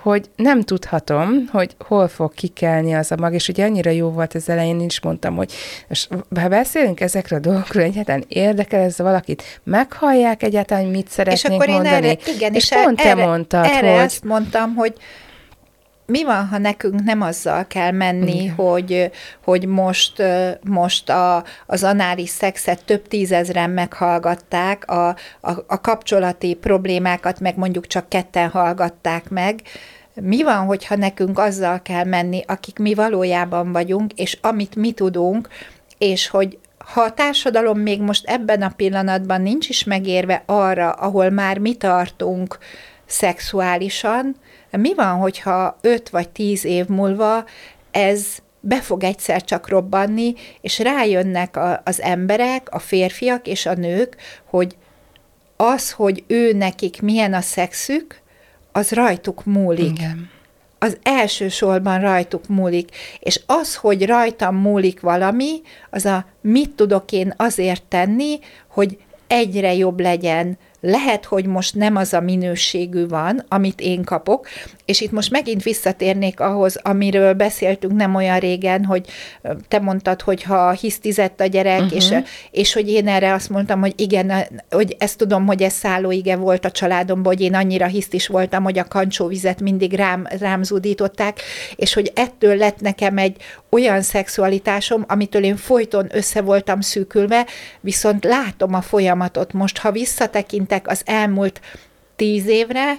hogy 0.01 0.29
nem 0.35 0.61
tudhatom, 0.61 1.47
hogy 1.51 1.75
hol 1.79 2.07
fog 2.07 2.33
kikelni 2.33 2.93
az 2.93 3.11
a 3.11 3.15
mag, 3.15 3.33
és 3.33 3.47
ugye 3.47 3.65
annyira 3.65 3.91
jó 3.91 4.09
volt 4.09 4.33
az 4.33 4.49
elején, 4.49 4.79
én 4.79 4.85
is 4.85 5.01
mondtam, 5.01 5.35
hogy 5.35 5.53
most, 5.87 6.09
ha 6.39 6.47
beszélünk 6.47 6.99
ezekről 6.99 7.39
a 7.39 7.41
dolgokról, 7.41 7.83
egyáltalán 7.83 8.23
érdekel 8.27 8.81
ez 8.81 8.97
valakit, 8.97 9.43
meghallják 9.63 10.43
egyáltalán, 10.43 10.85
mit 10.85 11.09
szeretnénk 11.09 11.61
és 11.61 11.67
akkor 11.67 11.67
mondani. 11.67 12.07
Én 12.07 12.17
erre, 12.19 12.31
igen, 12.35 12.53
és, 12.53 12.71
és 12.71 12.77
pont 12.83 12.99
erre, 12.99 13.15
te 13.15 13.25
mondtad, 13.25 13.65
erre 13.65 13.91
hogy... 13.91 14.05
azt 14.05 14.23
mondtam, 14.23 14.75
hogy 14.75 14.93
mi 16.09 16.23
van, 16.23 16.47
ha 16.47 16.57
nekünk 16.57 17.03
nem 17.03 17.21
azzal 17.21 17.67
kell 17.67 17.91
menni, 17.91 18.41
Igen. 18.41 18.55
hogy, 18.55 19.11
hogy 19.43 19.65
most, 19.65 20.23
most 20.61 21.09
a, 21.09 21.43
az 21.65 21.83
anális 21.83 22.29
szexet 22.29 22.85
több 22.85 23.07
tízezren 23.07 23.69
meghallgatták, 23.69 24.89
a, 24.91 25.07
a, 25.41 25.51
a 25.67 25.81
kapcsolati 25.81 26.53
problémákat 26.53 27.39
meg 27.39 27.57
mondjuk 27.57 27.87
csak 27.87 28.09
ketten 28.09 28.49
hallgatták 28.49 29.29
meg, 29.29 29.61
mi 30.21 30.43
van, 30.43 30.65
hogyha 30.65 30.95
nekünk 30.95 31.39
azzal 31.39 31.81
kell 31.81 32.03
menni, 32.03 32.43
akik 32.47 32.79
mi 32.79 32.93
valójában 32.93 33.71
vagyunk, 33.71 34.13
és 34.13 34.37
amit 34.41 34.75
mi 34.75 34.91
tudunk, 34.91 35.47
és 35.97 36.27
hogy 36.27 36.57
ha 36.77 37.01
a 37.01 37.13
társadalom 37.13 37.79
még 37.79 38.01
most 38.01 38.25
ebben 38.27 38.61
a 38.61 38.73
pillanatban 38.75 39.41
nincs 39.41 39.69
is 39.69 39.83
megérve 39.83 40.43
arra, 40.45 40.91
ahol 40.91 41.29
már 41.29 41.57
mi 41.57 41.75
tartunk 41.75 42.57
szexuálisan, 43.09 44.35
mi 44.71 44.93
van, 44.93 45.17
hogyha 45.17 45.77
öt 45.81 46.09
vagy 46.09 46.29
tíz 46.29 46.65
év 46.65 46.87
múlva 46.87 47.45
ez 47.91 48.25
be 48.59 48.81
fog 48.81 49.03
egyszer 49.03 49.43
csak 49.43 49.69
robbanni, 49.69 50.33
és 50.61 50.79
rájönnek 50.79 51.57
a, 51.57 51.81
az 51.85 52.01
emberek, 52.01 52.67
a 52.71 52.79
férfiak 52.79 53.47
és 53.47 53.65
a 53.65 53.73
nők, 53.73 54.15
hogy 54.45 54.75
az, 55.55 55.91
hogy 55.91 56.23
ő 56.27 56.53
nekik 56.53 57.01
milyen 57.01 57.33
a 57.33 57.41
szexük, 57.41 58.21
az 58.71 58.91
rajtuk 58.91 59.45
múlik. 59.45 59.97
Igen. 59.97 60.29
Az 60.79 60.97
elsősorban 61.03 61.99
rajtuk 61.99 62.47
múlik. 62.47 62.89
És 63.19 63.41
az, 63.45 63.75
hogy 63.75 64.05
rajtam 64.05 64.55
múlik 64.55 64.99
valami, 64.99 65.61
az 65.89 66.05
a 66.05 66.25
mit 66.41 66.71
tudok 66.71 67.11
én 67.11 67.33
azért 67.37 67.83
tenni, 67.83 68.39
hogy 68.67 68.97
egyre 69.27 69.73
jobb 69.73 69.99
legyen 69.99 70.57
lehet, 70.81 71.25
hogy 71.25 71.45
most 71.45 71.75
nem 71.75 71.95
az 71.95 72.13
a 72.13 72.21
minőségű 72.21 73.07
van, 73.07 73.45
amit 73.47 73.81
én 73.81 74.03
kapok, 74.03 74.47
és 74.85 75.01
itt 75.01 75.11
most 75.11 75.31
megint 75.31 75.63
visszatérnék 75.63 76.39
ahhoz, 76.39 76.79
amiről 76.81 77.33
beszéltünk 77.33 77.93
nem 77.93 78.15
olyan 78.15 78.39
régen, 78.39 78.85
hogy 78.85 79.05
te 79.67 79.79
mondtad, 79.79 80.21
hogy 80.21 80.43
ha 80.43 80.71
hisztizett 80.71 81.41
a 81.41 81.45
gyerek, 81.45 81.81
uh-huh. 81.81 81.95
és, 81.95 82.13
és 82.51 82.73
hogy 82.73 82.89
én 82.89 83.07
erre 83.07 83.33
azt 83.33 83.49
mondtam, 83.49 83.79
hogy 83.79 83.93
igen, 83.95 84.33
hogy 84.69 84.95
ezt 84.99 85.17
tudom, 85.17 85.45
hogy 85.45 85.61
ez 85.61 85.73
szállóige 85.73 86.35
volt 86.35 86.65
a 86.65 86.71
családomban, 86.71 87.33
hogy 87.33 87.41
én 87.41 87.53
annyira 87.53 87.85
hisztis 87.85 88.27
voltam, 88.27 88.63
hogy 88.63 88.79
a 88.79 88.87
kancsóvizet 88.87 89.61
mindig 89.61 89.93
rám, 89.93 90.27
rám 90.39 90.63
zúdították, 90.63 91.41
és 91.75 91.93
hogy 91.93 92.11
ettől 92.15 92.55
lett 92.55 92.79
nekem 92.79 93.17
egy 93.17 93.35
olyan 93.69 94.01
szexualitásom, 94.01 95.05
amitől 95.07 95.43
én 95.43 95.55
folyton 95.55 96.07
össze 96.11 96.41
voltam 96.41 96.81
szűkülve, 96.81 97.45
viszont 97.79 98.23
látom 98.23 98.73
a 98.73 98.81
folyamatot. 98.81 99.53
Most, 99.53 99.77
ha 99.77 99.91
visszatekintek 100.69 100.87
az 100.87 101.01
elmúlt 101.05 101.61
tíz 102.15 102.47
évre, 102.47 102.93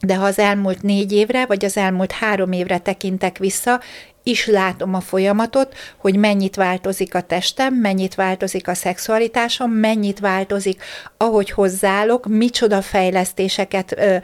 de 0.00 0.14
ha 0.14 0.24
az 0.24 0.38
elmúlt 0.38 0.82
négy 0.82 1.12
évre, 1.12 1.46
vagy 1.46 1.64
az 1.64 1.76
elmúlt 1.76 2.12
három 2.12 2.52
évre 2.52 2.78
tekintek 2.78 3.38
vissza, 3.38 3.80
is 4.22 4.46
látom 4.46 4.94
a 4.94 5.00
folyamatot, 5.00 5.74
hogy 5.96 6.16
mennyit 6.16 6.56
változik 6.56 7.14
a 7.14 7.20
testem, 7.20 7.74
mennyit 7.74 8.14
változik 8.14 8.68
a 8.68 8.74
szexualitásom, 8.74 9.70
mennyit 9.70 10.18
változik, 10.18 10.82
ahogy 11.16 11.50
hozzáállok, 11.50 12.26
micsoda 12.26 12.82
fejlesztéseket 12.82 13.92
ö, 13.96 14.16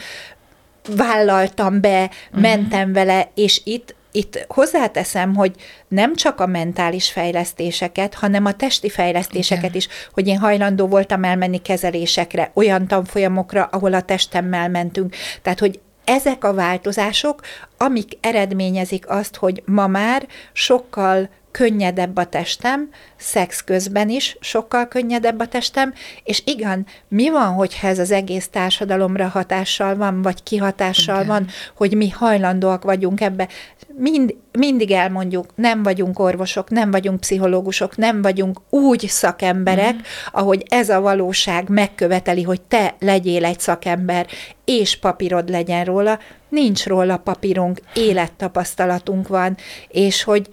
vállaltam 0.96 1.80
be, 1.80 2.02
uh-huh. 2.02 2.40
mentem 2.40 2.92
vele, 2.92 3.30
és 3.34 3.60
itt 3.64 3.94
itt 4.12 4.44
hozzáteszem, 4.48 5.34
hogy 5.34 5.54
nem 5.88 6.14
csak 6.14 6.40
a 6.40 6.46
mentális 6.46 7.10
fejlesztéseket, 7.10 8.14
hanem 8.14 8.44
a 8.44 8.52
testi 8.52 8.88
fejlesztéseket 8.88 9.64
Igen. 9.64 9.76
is, 9.76 9.88
hogy 10.12 10.26
én 10.26 10.38
hajlandó 10.38 10.86
voltam 10.86 11.24
elmenni 11.24 11.62
kezelésekre, 11.62 12.50
olyan 12.54 12.86
tanfolyamokra, 12.86 13.64
ahol 13.64 13.94
a 13.94 14.02
testemmel 14.02 14.68
mentünk. 14.68 15.14
Tehát, 15.42 15.58
hogy 15.58 15.80
ezek 16.04 16.44
a 16.44 16.54
változások, 16.54 17.40
amik 17.78 18.18
eredményezik 18.20 19.08
azt, 19.08 19.36
hogy 19.36 19.62
ma 19.66 19.86
már 19.86 20.26
sokkal 20.52 21.28
könnyedebb 21.52 22.16
a 22.16 22.24
testem, 22.24 22.88
szex 23.16 23.64
közben 23.64 24.08
is 24.08 24.36
sokkal 24.40 24.88
könnyedebb 24.88 25.40
a 25.40 25.46
testem, 25.46 25.94
és 26.24 26.42
igen, 26.44 26.86
mi 27.08 27.30
van, 27.30 27.52
hogyha 27.52 27.88
ez 27.88 27.98
az 27.98 28.10
egész 28.10 28.48
társadalomra 28.48 29.28
hatással 29.28 29.96
van, 29.96 30.22
vagy 30.22 30.42
kihatással 30.42 31.14
igen. 31.14 31.26
van, 31.26 31.46
hogy 31.74 31.96
mi 31.96 32.08
hajlandóak 32.08 32.82
vagyunk 32.84 33.20
ebbe. 33.20 33.48
Mind, 33.96 34.34
mindig 34.52 34.90
elmondjuk, 34.90 35.46
nem 35.54 35.82
vagyunk 35.82 36.18
orvosok, 36.18 36.70
nem 36.70 36.90
vagyunk 36.90 37.20
pszichológusok, 37.20 37.96
nem 37.96 38.22
vagyunk 38.22 38.60
úgy 38.70 39.06
szakemberek, 39.08 39.94
mm. 39.94 39.98
ahogy 40.32 40.64
ez 40.68 40.88
a 40.88 41.00
valóság 41.00 41.68
megköveteli, 41.68 42.42
hogy 42.42 42.60
te 42.60 42.94
legyél 42.98 43.44
egy 43.44 43.60
szakember, 43.60 44.26
és 44.64 44.96
papírod 44.96 45.48
legyen 45.48 45.84
róla, 45.84 46.18
nincs 46.48 46.86
róla 46.86 47.16
papírunk, 47.16 47.80
élettapasztalatunk 48.08 49.28
van, 49.28 49.56
és 49.88 50.22
hogy 50.22 50.48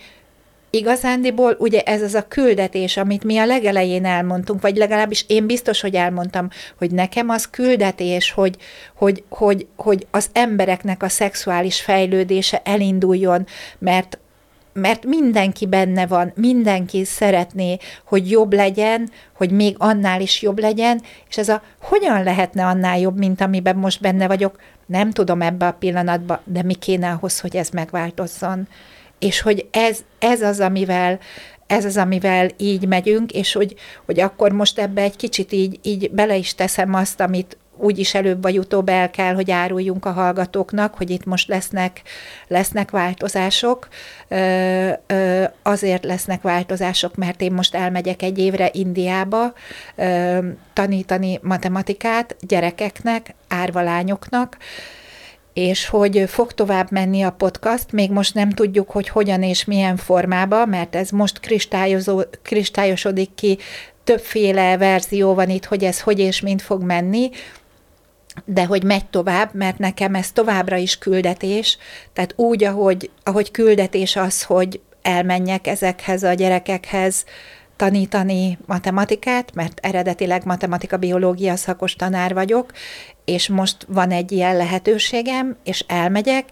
igazándiból 0.70 1.56
ugye 1.60 1.82
ez 1.82 2.02
az 2.02 2.14
a 2.14 2.28
küldetés, 2.28 2.98
amit 2.98 3.24
mi 3.24 3.38
a 3.38 3.46
legelején 3.46 4.06
elmondtunk, 4.06 4.62
vagy 4.62 4.76
legalábbis 4.76 5.26
én 5.28 5.46
biztos, 5.46 5.82
hogy 5.82 5.96
elmondtam, 5.96 6.50
hogy 6.78 6.92
nekem 6.92 7.30
az 7.30 7.50
küldetés, 7.50 8.32
hogy, 8.32 8.56
hogy, 8.96 9.24
hogy, 9.30 9.68
hogy 9.76 10.08
az 10.12 10.30
embereknek 10.34 11.04
a 11.04 11.10
szexuális 11.10 11.82
fejlődése 11.82 12.62
elinduljon, 12.64 13.46
mert 13.80 14.20
mert 14.74 15.06
mindenki 15.06 15.66
benne 15.68 16.08
van, 16.08 16.32
mindenki 16.36 17.06
szeretné, 17.06 17.78
hogy 18.06 18.32
jobb 18.32 18.54
legyen, 18.54 19.10
hogy 19.34 19.52
még 19.52 19.76
annál 19.78 20.22
is 20.22 20.42
jobb 20.42 20.60
legyen, 20.60 21.02
és 21.30 21.38
ez 21.38 21.50
a 21.50 21.62
hogyan 21.82 22.24
lehetne 22.24 22.66
annál 22.66 23.00
jobb, 23.00 23.18
mint 23.18 23.42
amiben 23.42 23.76
most 23.76 24.02
benne 24.02 24.28
vagyok, 24.28 24.60
nem 24.86 25.12
tudom 25.12 25.42
ebbe 25.42 25.68
a 25.68 25.74
pillanatban, 25.80 26.40
de 26.44 26.64
mi 26.64 26.74
kéne 26.74 27.10
ahhoz, 27.10 27.40
hogy 27.40 27.56
ez 27.56 27.70
megváltozzon 27.70 28.68
és 29.20 29.42
hogy 29.42 29.68
ez, 29.72 30.00
ez 30.20 30.42
az, 30.42 30.60
amivel 30.60 31.20
ez 31.68 31.86
az, 31.86 31.98
amivel 31.98 32.50
így 32.58 32.88
megyünk, 32.88 33.32
és 33.32 33.54
hogy, 33.54 33.76
hogy 34.06 34.20
akkor 34.20 34.52
most 34.52 34.80
ebbe 34.80 35.02
egy 35.02 35.16
kicsit 35.16 35.52
így, 35.52 35.80
így 35.82 36.12
bele 36.12 36.36
is 36.36 36.56
teszem 36.56 36.94
azt, 36.94 37.20
amit 37.20 37.58
úgyis 37.80 38.14
előbb 38.14 38.42
vagy 38.42 38.58
utóbb 38.58 38.90
el 38.90 39.10
kell, 39.10 39.34
hogy 39.34 39.52
áruljunk 39.52 40.06
a 40.06 40.12
hallgatóknak, 40.12 40.96
hogy 40.96 41.10
itt 41.10 41.26
most 41.26 41.48
lesznek, 41.48 42.02
lesznek 42.48 42.92
változások. 42.92 43.88
Azért 45.62 46.04
lesznek 46.04 46.42
változások, 46.42 47.16
mert 47.16 47.42
én 47.42 47.52
most 47.52 47.76
elmegyek 47.76 48.22
egy 48.22 48.38
évre 48.38 48.70
Indiába 48.74 49.54
tanítani 50.74 51.40
matematikát 51.42 52.36
gyerekeknek, 52.40 53.36
árvalányoknak, 53.48 54.58
és 55.60 55.88
hogy 55.88 56.24
fog 56.28 56.52
tovább 56.52 56.92
menni 56.92 57.22
a 57.22 57.32
podcast, 57.32 57.92
még 57.92 58.12
most 58.12 58.34
nem 58.34 58.50
tudjuk, 58.50 58.92
hogy 58.92 59.10
hogyan 59.10 59.44
és 59.44 59.66
milyen 59.66 59.98
formába, 59.98 60.66
mert 60.66 60.96
ez 60.96 61.10
most 61.10 61.40
kristályosodik 62.42 63.30
ki, 63.36 63.58
többféle 64.04 64.78
verzió 64.78 65.34
van 65.34 65.50
itt, 65.50 65.66
hogy 65.66 65.84
ez 65.84 66.02
hogy 66.02 66.20
és 66.20 66.42
mint 66.42 66.62
fog 66.62 66.84
menni, 66.84 67.30
de 68.46 68.66
hogy 68.66 68.84
megy 68.84 69.06
tovább, 69.06 69.54
mert 69.54 69.78
nekem 69.78 70.16
ez 70.16 70.32
továbbra 70.32 70.76
is 70.76 70.98
küldetés, 70.98 71.78
tehát 72.14 72.34
úgy, 72.36 72.64
ahogy, 72.64 73.10
ahogy 73.24 73.52
küldetés 73.52 74.16
az, 74.16 74.44
hogy 74.44 74.80
elmenjek 75.02 75.68
ezekhez 75.68 76.24
a 76.24 76.34
gyerekekhez, 76.34 77.26
tanítani 77.80 78.58
matematikát, 78.66 79.54
mert 79.54 79.80
eredetileg 79.82 80.46
matematika-biológia 80.46 81.56
szakos 81.56 81.96
tanár 81.96 82.34
vagyok, 82.34 82.72
és 83.26 83.48
most 83.48 83.86
van 83.88 84.12
egy 84.12 84.32
ilyen 84.32 84.58
lehetőségem, 84.58 85.56
és 85.64 85.84
elmegyek, 85.88 86.46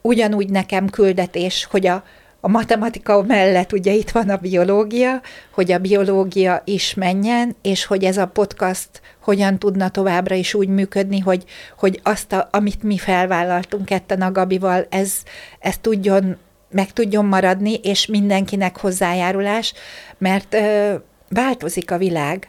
ugyanúgy 0.00 0.50
nekem 0.50 0.88
küldetés, 0.88 1.66
hogy 1.70 1.86
a, 1.86 2.04
a 2.40 2.48
matematika 2.48 3.22
mellett 3.22 3.72
ugye 3.72 3.92
itt 3.92 4.10
van 4.10 4.28
a 4.28 4.36
biológia, 4.36 5.20
hogy 5.50 5.72
a 5.72 5.78
biológia 5.78 6.62
is 6.64 6.94
menjen, 6.94 7.56
és 7.62 7.84
hogy 7.84 8.04
ez 8.04 8.16
a 8.16 8.26
podcast 8.26 8.88
hogyan 9.20 9.58
tudna 9.58 9.88
továbbra 9.88 10.34
is 10.34 10.54
úgy 10.54 10.68
működni, 10.68 11.18
hogy, 11.18 11.44
hogy 11.78 12.00
azt, 12.02 12.32
a, 12.32 12.48
amit 12.52 12.82
mi 12.82 12.98
felvállaltunk 12.98 13.84
ketten 13.84 14.22
a 14.22 14.32
Gabival, 14.32 14.86
ez, 14.90 15.12
ez 15.58 15.78
tudjon 15.78 16.36
meg 16.70 16.92
tudjon 16.92 17.24
maradni, 17.24 17.74
és 17.74 18.06
mindenkinek 18.06 18.78
hozzájárulás, 18.78 19.72
mert 20.18 20.54
ö, 20.54 20.94
változik 21.28 21.90
a 21.90 21.98
világ, 21.98 22.48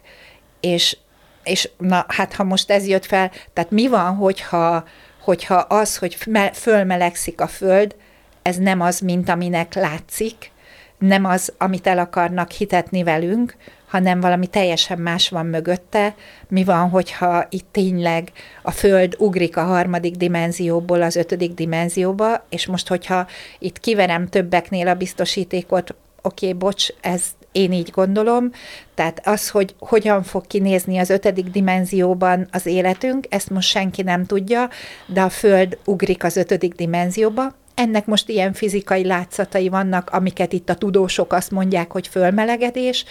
és, 0.59 0.97
és 1.43 1.69
na, 1.77 2.05
hát 2.07 2.33
ha 2.33 2.43
most 2.43 2.71
ez 2.71 2.87
jött 2.87 3.05
fel, 3.05 3.31
tehát 3.53 3.71
mi 3.71 3.87
van, 3.87 4.15
hogyha, 4.15 4.83
hogyha 5.21 5.55
az, 5.55 5.97
hogy 5.97 6.17
fölmelegszik 6.53 7.41
a 7.41 7.47
föld, 7.47 7.95
ez 8.41 8.55
nem 8.55 8.81
az, 8.81 8.99
mint 8.99 9.29
aminek 9.29 9.73
látszik, 9.73 10.51
nem 10.97 11.25
az, 11.25 11.53
amit 11.57 11.87
el 11.87 11.99
akarnak 11.99 12.51
hitetni 12.51 13.03
velünk, 13.03 13.55
hanem 13.91 14.19
valami 14.19 14.47
teljesen 14.47 14.99
más 14.99 15.29
van 15.29 15.45
mögötte. 15.45 16.15
Mi 16.47 16.63
van, 16.63 16.89
hogyha 16.89 17.45
itt 17.49 17.67
tényleg 17.71 18.31
a 18.61 18.71
Föld 18.71 19.15
ugrik 19.17 19.57
a 19.57 19.63
harmadik 19.63 20.15
dimenzióból 20.15 21.01
az 21.01 21.15
ötödik 21.15 21.53
dimenzióba, 21.53 22.45
és 22.49 22.65
most, 22.65 22.87
hogyha 22.87 23.27
itt 23.59 23.79
kiverem 23.79 24.27
többeknél 24.27 24.87
a 24.87 24.95
biztosítékot, 24.95 25.95
oké, 26.21 26.45
okay, 26.47 26.57
bocs, 26.57 26.87
ez 27.01 27.23
én 27.51 27.71
így 27.71 27.89
gondolom, 27.89 28.51
tehát 28.95 29.27
az, 29.27 29.49
hogy 29.49 29.75
hogyan 29.79 30.23
fog 30.23 30.47
kinézni 30.47 30.97
az 30.97 31.09
ötödik 31.09 31.45
dimenzióban 31.45 32.47
az 32.51 32.65
életünk, 32.65 33.25
ezt 33.29 33.49
most 33.49 33.69
senki 33.69 34.01
nem 34.01 34.25
tudja, 34.25 34.69
de 35.05 35.21
a 35.21 35.29
Föld 35.29 35.77
ugrik 35.85 36.23
az 36.23 36.37
ötödik 36.37 36.73
dimenzióba, 36.73 37.55
ennek 37.75 38.05
most 38.05 38.29
ilyen 38.29 38.53
fizikai 38.53 39.05
látszatai 39.05 39.69
vannak, 39.69 40.09
amiket 40.09 40.53
itt 40.53 40.69
a 40.69 40.75
tudósok 40.75 41.33
azt 41.33 41.51
mondják, 41.51 41.91
hogy 41.91 42.07
fölmelegedés, 42.07 43.05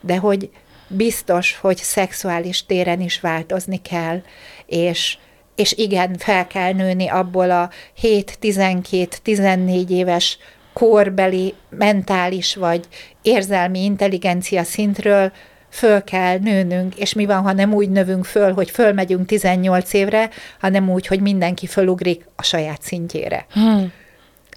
de 0.00 0.16
hogy 0.16 0.50
biztos, 0.88 1.56
hogy 1.56 1.76
szexuális 1.76 2.66
téren 2.66 3.00
is 3.00 3.20
változni 3.20 3.82
kell, 3.82 4.22
és, 4.66 5.18
és 5.54 5.72
igen, 5.72 6.16
fel 6.18 6.46
kell 6.46 6.72
nőni 6.72 7.08
abból 7.08 7.50
a 7.50 7.70
7-12-14 8.02 9.88
éves 9.88 10.38
korbeli, 10.72 11.54
mentális 11.68 12.56
vagy 12.56 12.88
érzelmi 13.22 13.84
intelligencia 13.84 14.64
szintről 14.64 15.32
föl 15.70 16.04
kell 16.04 16.38
nőnünk, 16.38 16.94
és 16.96 17.12
mi 17.12 17.26
van, 17.26 17.42
ha 17.42 17.52
nem 17.52 17.74
úgy 17.74 17.90
növünk 17.90 18.24
föl, 18.24 18.52
hogy 18.52 18.70
fölmegyünk 18.70 19.26
18 19.26 19.92
évre, 19.92 20.30
hanem 20.60 20.90
úgy, 20.90 21.06
hogy 21.06 21.20
mindenki 21.20 21.66
fölugrik 21.66 22.24
a 22.36 22.42
saját 22.42 22.82
szintjére. 22.82 23.46
Hmm. 23.52 23.92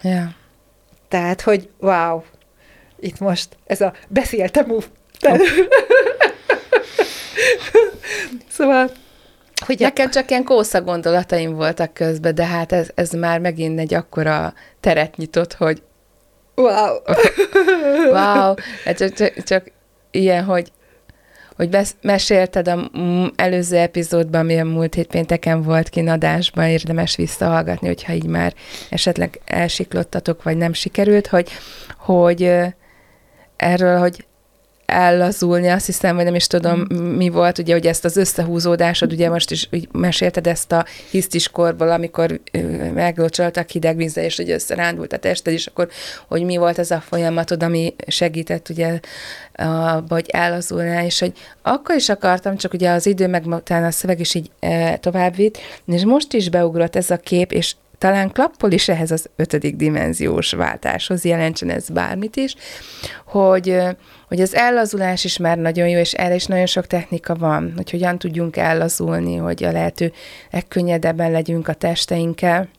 Yeah. 0.01 0.29
Tehát, 1.07 1.41
hogy 1.41 1.69
wow, 1.79 2.21
itt 2.99 3.19
most 3.19 3.57
ez 3.65 3.81
a 3.81 3.93
beszéltem 4.07 4.71
szóval 8.57 8.89
hogy 9.65 9.79
Nekem 9.79 10.09
csak 10.09 10.29
ilyen 10.29 10.43
kósza 10.43 10.81
gondolataim 10.81 11.55
voltak 11.55 11.93
közben, 11.93 12.35
de 12.35 12.45
hát 12.45 12.71
ez, 12.71 12.89
ez 12.95 13.11
már 13.11 13.39
megint 13.39 13.79
egy 13.79 13.93
akkora 13.93 14.53
teret 14.79 15.17
nyitott, 15.17 15.53
hogy 15.53 15.81
wow, 16.55 16.97
wow, 18.11 18.53
hát 18.85 18.97
csak, 18.97 19.13
csak, 19.13 19.43
csak 19.43 19.71
ilyen, 20.11 20.43
hogy 20.43 20.71
hogy 21.55 21.69
besz- 21.69 21.95
mesélted 22.01 22.67
a 22.67 22.91
előző 23.35 23.77
epizódban, 23.77 24.41
ami 24.41 24.59
a 24.59 24.65
múlt 24.65 24.93
hét 24.93 25.07
pénteken 25.07 25.61
volt 25.61 25.89
kinadásban, 25.89 26.65
érdemes 26.65 27.15
visszahallgatni, 27.15 27.87
hogyha 27.87 28.13
így 28.13 28.25
már 28.25 28.53
esetleg 28.89 29.39
elsiklottatok, 29.45 30.43
vagy 30.43 30.57
nem 30.57 30.73
sikerült, 30.73 31.27
hogy, 31.27 31.49
hogy 31.97 32.51
erről, 33.55 33.97
hogy 33.97 34.25
ellazulni, 34.85 35.67
azt 35.67 35.85
hiszem, 35.85 36.15
vagy 36.15 36.25
nem 36.25 36.35
is 36.35 36.47
tudom, 36.47 36.87
mm. 36.93 36.97
mi 36.97 37.29
volt, 37.29 37.57
ugye, 37.57 37.73
hogy 37.73 37.85
ezt 37.85 38.05
az 38.05 38.17
összehúzódásod, 38.17 39.11
ugye 39.11 39.29
most 39.29 39.51
is 39.51 39.67
úgy 39.71 39.87
mesélted 39.91 40.47
ezt 40.47 40.71
a 40.71 40.85
hisztis 41.09 41.49
korból, 41.49 41.91
amikor 41.91 42.39
meglocsoltak 42.93 43.69
hideg 43.69 43.95
vízzel, 43.95 44.23
és 44.23 44.35
hogy 44.35 44.51
összerándult 44.51 45.13
a 45.13 45.17
tested, 45.17 45.53
és 45.53 45.65
akkor, 45.65 45.89
hogy 46.27 46.43
mi 46.43 46.57
volt 46.57 46.79
ez 46.79 46.91
a 46.91 46.99
folyamatod, 46.99 47.63
ami 47.63 47.95
segített 48.07 48.69
ugye 48.69 48.99
abba, 49.55 50.13
hogy 50.13 50.29
ellazulnál, 50.29 51.05
és 51.05 51.19
hogy 51.19 51.33
akkor 51.61 51.95
is 51.95 52.09
akartam, 52.09 52.57
csak 52.57 52.73
ugye 52.73 52.89
az 52.89 53.05
idő 53.05 53.27
meg 53.27 53.45
utána 53.45 53.85
a 53.85 53.91
szöveg 53.91 54.19
is 54.19 54.33
így 54.33 54.51
e, 54.59 54.97
tovább 54.97 55.35
vitt, 55.35 55.57
és 55.85 56.03
most 56.03 56.33
is 56.33 56.49
beugrott 56.49 56.95
ez 56.95 57.09
a 57.09 57.17
kép, 57.17 57.51
és 57.51 57.75
talán 58.03 58.31
klappol 58.31 58.71
is 58.71 58.89
ehhez 58.89 59.11
az 59.11 59.29
ötödik 59.35 59.75
dimenziós 59.75 60.51
váltáshoz, 60.51 61.23
jelentsen 61.23 61.69
ez 61.69 61.89
bármit 61.89 62.35
is, 62.35 62.55
hogy, 63.25 63.77
hogy 64.27 64.41
az 64.41 64.55
ellazulás 64.55 65.23
is 65.23 65.37
már 65.37 65.57
nagyon 65.57 65.87
jó, 65.87 65.99
és 65.99 66.13
erre 66.13 66.35
is 66.35 66.45
nagyon 66.45 66.65
sok 66.65 66.87
technika 66.87 67.35
van, 67.35 67.73
hogy 67.75 67.91
hogyan 67.91 68.17
tudjunk 68.19 68.57
ellazulni, 68.57 69.35
hogy 69.35 69.63
a 69.63 69.71
lehető 69.71 70.11
legkönnyedebben 70.51 71.31
legyünk 71.31 71.67
a 71.67 71.73
testeinkkel, 71.73 72.69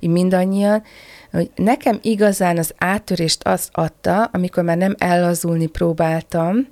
így 0.00 0.10
mindannyian, 0.10 0.82
hogy 1.30 1.50
nekem 1.54 1.98
igazán 2.02 2.58
az 2.58 2.74
áttörést 2.78 3.42
azt 3.42 3.68
adta, 3.72 4.24
amikor 4.24 4.62
már 4.62 4.76
nem 4.76 4.94
ellazulni 4.98 5.66
próbáltam, 5.66 6.68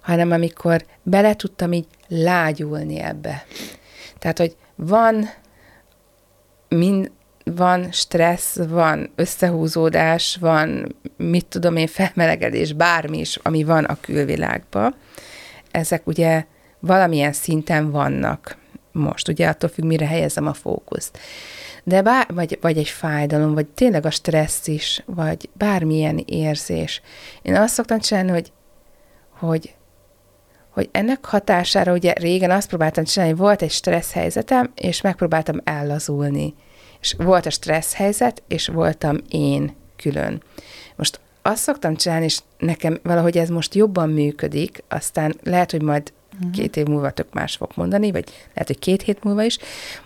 hanem 0.00 0.30
amikor 0.30 0.84
bele 1.02 1.34
tudtam 1.34 1.72
így 1.72 1.86
lágyulni 2.08 3.00
ebbe. 3.00 3.44
Tehát, 4.18 4.38
hogy 4.38 4.56
van 4.74 5.28
mind, 6.76 7.10
van 7.44 7.92
stressz, 7.92 8.56
van 8.68 9.10
összehúzódás, 9.14 10.36
van, 10.40 10.96
mit 11.16 11.46
tudom 11.46 11.76
én, 11.76 11.86
felmelegedés, 11.86 12.72
bármi 12.72 13.18
is, 13.18 13.36
ami 13.42 13.64
van 13.64 13.84
a 13.84 14.00
külvilágban. 14.00 14.94
Ezek 15.70 16.06
ugye 16.06 16.44
valamilyen 16.80 17.32
szinten 17.32 17.90
vannak 17.90 18.56
most, 18.92 19.28
ugye 19.28 19.48
attól 19.48 19.70
függ, 19.70 19.84
mire 19.84 20.06
helyezem 20.06 20.46
a 20.46 20.52
fókuszt. 20.52 21.18
De 21.84 22.02
bár, 22.02 22.26
vagy, 22.34 22.58
vagy 22.60 22.78
egy 22.78 22.88
fájdalom, 22.88 23.54
vagy 23.54 23.66
tényleg 23.66 24.06
a 24.06 24.10
stressz 24.10 24.66
is, 24.66 25.02
vagy 25.06 25.48
bármilyen 25.52 26.22
érzés. 26.26 27.02
Én 27.42 27.56
azt 27.56 27.74
szoktam 27.74 28.00
csinálni, 28.00 28.30
hogy, 28.30 28.52
hogy 29.30 29.74
hogy 30.76 30.88
ennek 30.92 31.24
hatására 31.24 31.92
ugye 31.92 32.12
régen 32.12 32.50
azt 32.50 32.68
próbáltam 32.68 33.04
csinálni, 33.04 33.34
hogy 33.34 33.42
volt 33.42 33.62
egy 33.62 33.70
stressz 33.70 34.12
helyzetem, 34.12 34.72
és 34.74 35.00
megpróbáltam 35.00 35.60
ellazulni. 35.64 36.54
És 37.06 37.14
volt 37.18 37.46
a 37.46 37.50
stressz 37.50 37.94
helyzet, 37.94 38.42
és 38.48 38.68
voltam 38.68 39.16
én 39.28 39.74
külön. 39.96 40.42
Most 40.96 41.20
azt 41.42 41.62
szoktam 41.62 41.96
csinálni, 41.96 42.24
és 42.24 42.38
nekem 42.58 42.98
valahogy 43.02 43.38
ez 43.38 43.48
most 43.48 43.74
jobban 43.74 44.10
működik, 44.10 44.82
aztán 44.88 45.34
lehet, 45.42 45.70
hogy 45.70 45.82
majd 45.82 46.12
uh-huh. 46.34 46.50
két 46.50 46.76
év 46.76 46.86
múlva 46.86 47.10
tök 47.10 47.32
más 47.32 47.56
fog 47.56 47.70
mondani, 47.74 48.10
vagy 48.10 48.24
lehet, 48.52 48.66
hogy 48.66 48.78
két 48.78 49.02
hét 49.02 49.24
múlva 49.24 49.42
is. 49.42 49.58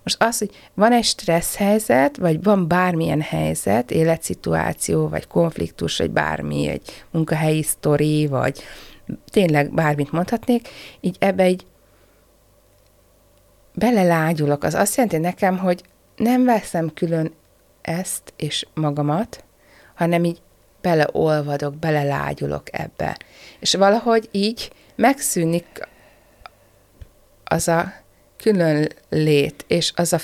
Most 0.03 0.23
az, 0.23 0.39
hogy 0.39 0.51
van 0.75 0.93
egy 0.93 1.05
stressz 1.05 1.57
helyzet, 1.57 2.17
vagy 2.17 2.43
van 2.43 2.69
bármilyen 2.69 3.21
helyzet, 3.21 3.91
életszituáció, 3.91 5.09
vagy 5.09 5.27
konfliktus, 5.27 5.99
vagy 5.99 6.11
bármi, 6.11 6.69
egy 6.69 7.05
munkahelyi 7.11 7.63
sztori, 7.63 8.27
vagy 8.27 8.63
tényleg 9.31 9.75
bármit 9.75 10.13
mondhatnék, 10.13 10.69
így 11.01 11.17
ebbe 11.19 11.43
egy 11.43 11.65
belelágyulok. 13.75 14.65
Az 14.65 14.75
azt 14.75 14.97
jelenti 14.97 15.19
nekem, 15.19 15.59
hogy 15.59 15.83
nem 16.21 16.45
veszem 16.45 16.95
külön 16.95 17.33
ezt 17.81 18.33
és 18.37 18.67
magamat, 18.75 19.45
hanem 19.95 20.25
így 20.25 20.43
beleolvadok, 20.81 21.77
belelágyulok 21.77 22.63
ebbe. 22.73 23.17
És 23.59 23.75
valahogy 23.75 24.29
így 24.33 24.73
megszűnik 24.97 25.89
az 27.45 27.69
a 27.69 27.93
külön 28.37 28.89
lét, 29.09 29.65
és 29.69 29.93
az 29.95 30.13
a, 30.13 30.19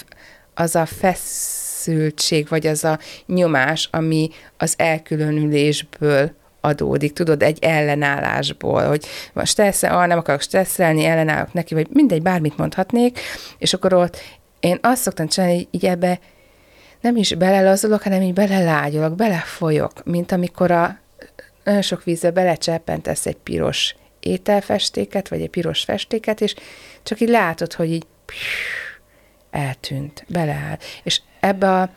az 0.55 0.75
a 0.75 0.87
feszültség, 0.87 2.49
vagy 2.49 2.67
az 2.67 2.85
a 2.85 2.99
nyomás, 3.27 3.89
ami 3.93 4.31
az 4.57 4.75
elkülönülésből 4.77 6.31
adódik, 6.61 7.13
tudod, 7.13 7.43
egy 7.43 7.59
ellenállásból, 7.61 8.87
hogy 8.87 9.07
most 9.33 9.53
stressze, 9.53 9.89
ah, 9.89 10.07
nem 10.07 10.19
akarok 10.19 10.41
stresszelni, 10.41 11.05
ellenállok 11.05 11.53
neki, 11.53 11.75
vagy 11.75 11.87
mindegy, 11.91 12.23
bármit 12.23 12.57
mondhatnék, 12.57 13.21
és 13.59 13.73
akkor 13.73 13.93
ott 13.93 14.17
én 14.61 14.79
azt 14.83 15.03
szoktam 15.03 15.29
csinálni, 15.29 15.55
hogy 15.57 15.69
így 15.71 15.87
ebbe 15.87 16.19
nem 17.01 17.17
is 17.17 17.35
belelazulok, 17.35 18.03
hanem 18.03 18.23
így 18.23 18.33
belelágyolok, 18.33 19.15
belefolyok, 19.15 20.05
mint 20.05 20.33
amikor 20.33 20.71
a 20.71 20.99
nagyon 21.65 21.83
sok 21.83 22.05
vízbe 22.05 22.31
belecseppentesz 22.31 23.27
egy 23.27 23.37
piros 23.37 23.97
ételfestéket, 24.21 25.29
vagy 25.29 25.41
egy 25.41 25.51
piros 25.51 25.85
festéket, 25.85 26.41
és 26.41 26.55
csak 27.03 27.21
így 27.21 27.29
látod, 27.29 27.73
hogy 27.73 27.91
így 27.91 28.07
eltűnt, 29.51 30.25
beleáll. 30.29 30.79
És 31.03 31.21
ebbe 31.41 31.73
a 31.73 31.91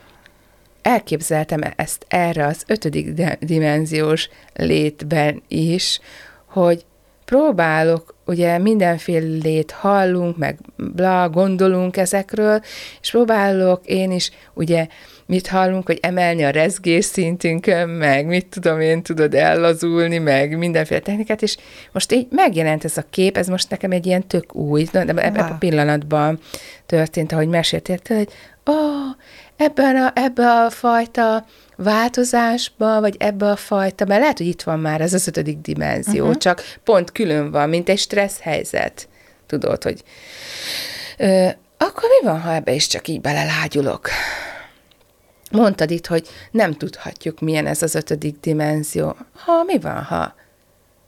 elképzeltem 0.81 1.61
ezt 1.75 2.05
erre 2.07 2.45
az 2.45 2.63
ötödik 2.67 3.13
dimenziós 3.39 4.29
létben 4.53 5.43
is, 5.47 5.99
hogy 6.45 6.85
próbálok, 7.25 8.15
ugye 8.29 8.57
mindenfélét 8.57 9.71
hallunk, 9.71 10.37
meg 10.37 10.57
bla, 10.75 11.29
gondolunk 11.29 11.97
ezekről, 11.97 12.61
és 13.01 13.11
próbálok 13.11 13.85
én 13.85 14.11
is, 14.11 14.31
ugye, 14.53 14.87
mit 15.25 15.47
hallunk, 15.47 15.85
hogy 15.85 15.97
emelni 16.01 16.43
a 16.43 16.49
rezgés 16.49 17.05
szintünkön, 17.05 17.89
meg 17.89 18.25
mit 18.25 18.45
tudom 18.45 18.79
én, 18.79 19.01
tudod 19.01 19.33
ellazulni, 19.33 20.17
meg 20.17 20.57
mindenféle 20.57 20.99
technikát, 20.99 21.41
és 21.41 21.57
most 21.91 22.11
így 22.11 22.27
megjelent 22.29 22.83
ez 22.83 22.97
a 22.97 23.05
kép, 23.09 23.37
ez 23.37 23.47
most 23.47 23.69
nekem 23.69 23.91
egy 23.91 24.05
ilyen 24.05 24.27
tök 24.27 24.55
új, 24.55 24.87
de 24.91 24.99
ebben 24.99 25.35
a 25.35 25.57
pillanatban 25.57 26.39
történt, 26.85 27.31
ahogy 27.31 27.47
meséltél, 27.47 27.97
hogy 28.07 28.27
ó, 28.69 28.73
oh, 28.73 29.15
ebben 29.59 29.95
a, 29.95 30.11
ebbe 30.15 30.51
a 30.51 30.69
fajta 30.69 31.45
változásba, 31.75 32.99
vagy 32.99 33.15
ebbe 33.19 33.49
a 33.49 33.55
fajta, 33.55 34.05
mert 34.05 34.21
lehet, 34.21 34.37
hogy 34.37 34.47
itt 34.47 34.61
van 34.61 34.79
már 34.79 35.01
ez 35.01 35.13
az 35.13 35.27
ötödik 35.27 35.57
dimenzió, 35.57 36.23
uh-huh. 36.23 36.37
csak 36.37 36.63
pont 36.83 37.11
külön 37.11 37.51
van, 37.51 37.69
mint 37.69 37.89
egy 37.89 37.99
stressz 37.99 38.39
helyzet. 38.39 39.07
Tudod, 39.45 39.83
hogy 39.83 40.03
ö, 41.17 41.47
akkor 41.77 42.03
mi 42.19 42.27
van, 42.27 42.41
ha 42.41 42.53
ebbe 42.53 42.71
is 42.71 42.87
csak 42.87 43.07
így 43.07 43.21
belelágyulok? 43.21 44.09
Mondtad 45.51 45.91
itt, 45.91 46.07
hogy 46.07 46.27
nem 46.51 46.73
tudhatjuk, 46.73 47.39
milyen 47.39 47.65
ez 47.65 47.81
az 47.81 47.95
ötödik 47.95 48.39
dimenzió. 48.39 49.15
Ha, 49.35 49.63
mi 49.63 49.79
van, 49.79 50.03
ha? 50.03 50.35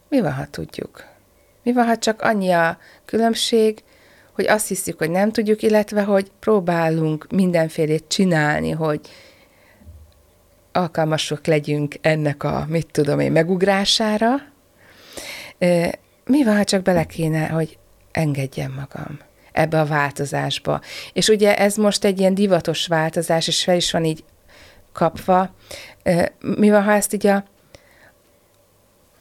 Mi 0.08 0.20
van, 0.20 0.32
ha 0.32 0.46
tudjuk? 0.50 1.04
Mi 1.62 1.72
van, 1.72 1.86
ha 1.86 1.98
csak 1.98 2.22
annyi 2.22 2.50
a 2.50 2.78
különbség, 3.04 3.82
hogy 4.32 4.46
azt 4.46 4.68
hiszük, 4.68 4.98
hogy 4.98 5.10
nem 5.10 5.32
tudjuk, 5.32 5.62
illetve 5.62 6.02
hogy 6.02 6.30
próbálunk 6.40 7.26
mindenfélét 7.30 8.04
csinálni, 8.08 8.70
hogy 8.70 9.00
alkalmasok 10.72 11.46
legyünk 11.46 11.94
ennek 12.00 12.42
a, 12.42 12.66
mit 12.68 12.86
tudom 12.90 13.20
én, 13.20 13.32
megugrására. 13.32 14.34
Mi 16.24 16.44
van, 16.44 16.56
ha 16.56 16.64
csak 16.64 16.82
bele 16.82 17.04
kéne, 17.04 17.46
hogy 17.46 17.78
engedjem 18.12 18.72
magam 18.72 19.18
ebbe 19.52 19.80
a 19.80 19.86
változásba. 19.86 20.80
És 21.12 21.28
ugye 21.28 21.56
ez 21.56 21.76
most 21.76 22.04
egy 22.04 22.18
ilyen 22.18 22.34
divatos 22.34 22.86
változás, 22.86 23.46
és 23.46 23.64
fel 23.64 23.76
is 23.76 23.92
van 23.92 24.04
így 24.04 24.24
kapva. 24.92 25.54
Mi 26.40 26.70
van, 26.70 26.82
ha 26.82 26.92
ezt 26.92 27.14
így 27.14 27.26
a, 27.26 27.44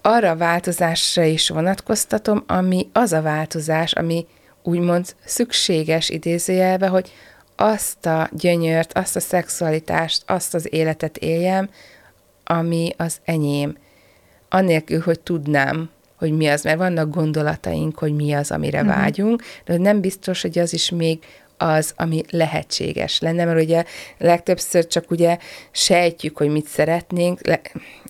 arra 0.01 0.29
a 0.29 0.35
változásra 0.35 1.23
is 1.23 1.49
vonatkoztatom, 1.49 2.43
ami 2.47 2.89
az 2.93 3.13
a 3.13 3.21
változás, 3.21 3.93
ami 3.93 4.25
úgymond 4.63 5.15
szükséges 5.25 6.09
idézőjelve, 6.09 6.87
hogy 6.87 7.11
azt 7.55 8.05
a 8.05 8.29
gyönyört, 8.31 8.97
azt 8.97 9.15
a 9.15 9.19
szexualitást, 9.19 10.23
azt 10.25 10.53
az 10.53 10.73
életet 10.73 11.17
éljem, 11.17 11.69
ami 12.43 12.93
az 12.97 13.17
enyém. 13.23 13.77
Annélkül, 14.49 14.99
hogy 14.99 15.19
tudnám, 15.19 15.89
hogy 16.15 16.31
mi 16.31 16.47
az, 16.47 16.63
mert 16.63 16.77
vannak 16.77 17.09
gondolataink, 17.09 17.97
hogy 17.97 18.15
mi 18.15 18.33
az, 18.33 18.51
amire 18.51 18.81
uh-huh. 18.81 18.95
vágyunk, 18.95 19.43
de 19.65 19.77
nem 19.77 20.01
biztos, 20.01 20.41
hogy 20.41 20.59
az 20.59 20.73
is 20.73 20.89
még 20.89 21.23
az, 21.61 21.93
ami 21.95 22.21
lehetséges 22.29 23.19
lenne, 23.19 23.45
mert 23.45 23.61
ugye 23.61 23.83
legtöbbször 24.17 24.87
csak 24.87 25.11
ugye 25.11 25.37
sejtjük, 25.71 26.37
hogy 26.37 26.49
mit 26.49 26.67
szeretnénk, 26.67 27.47
le, 27.47 27.61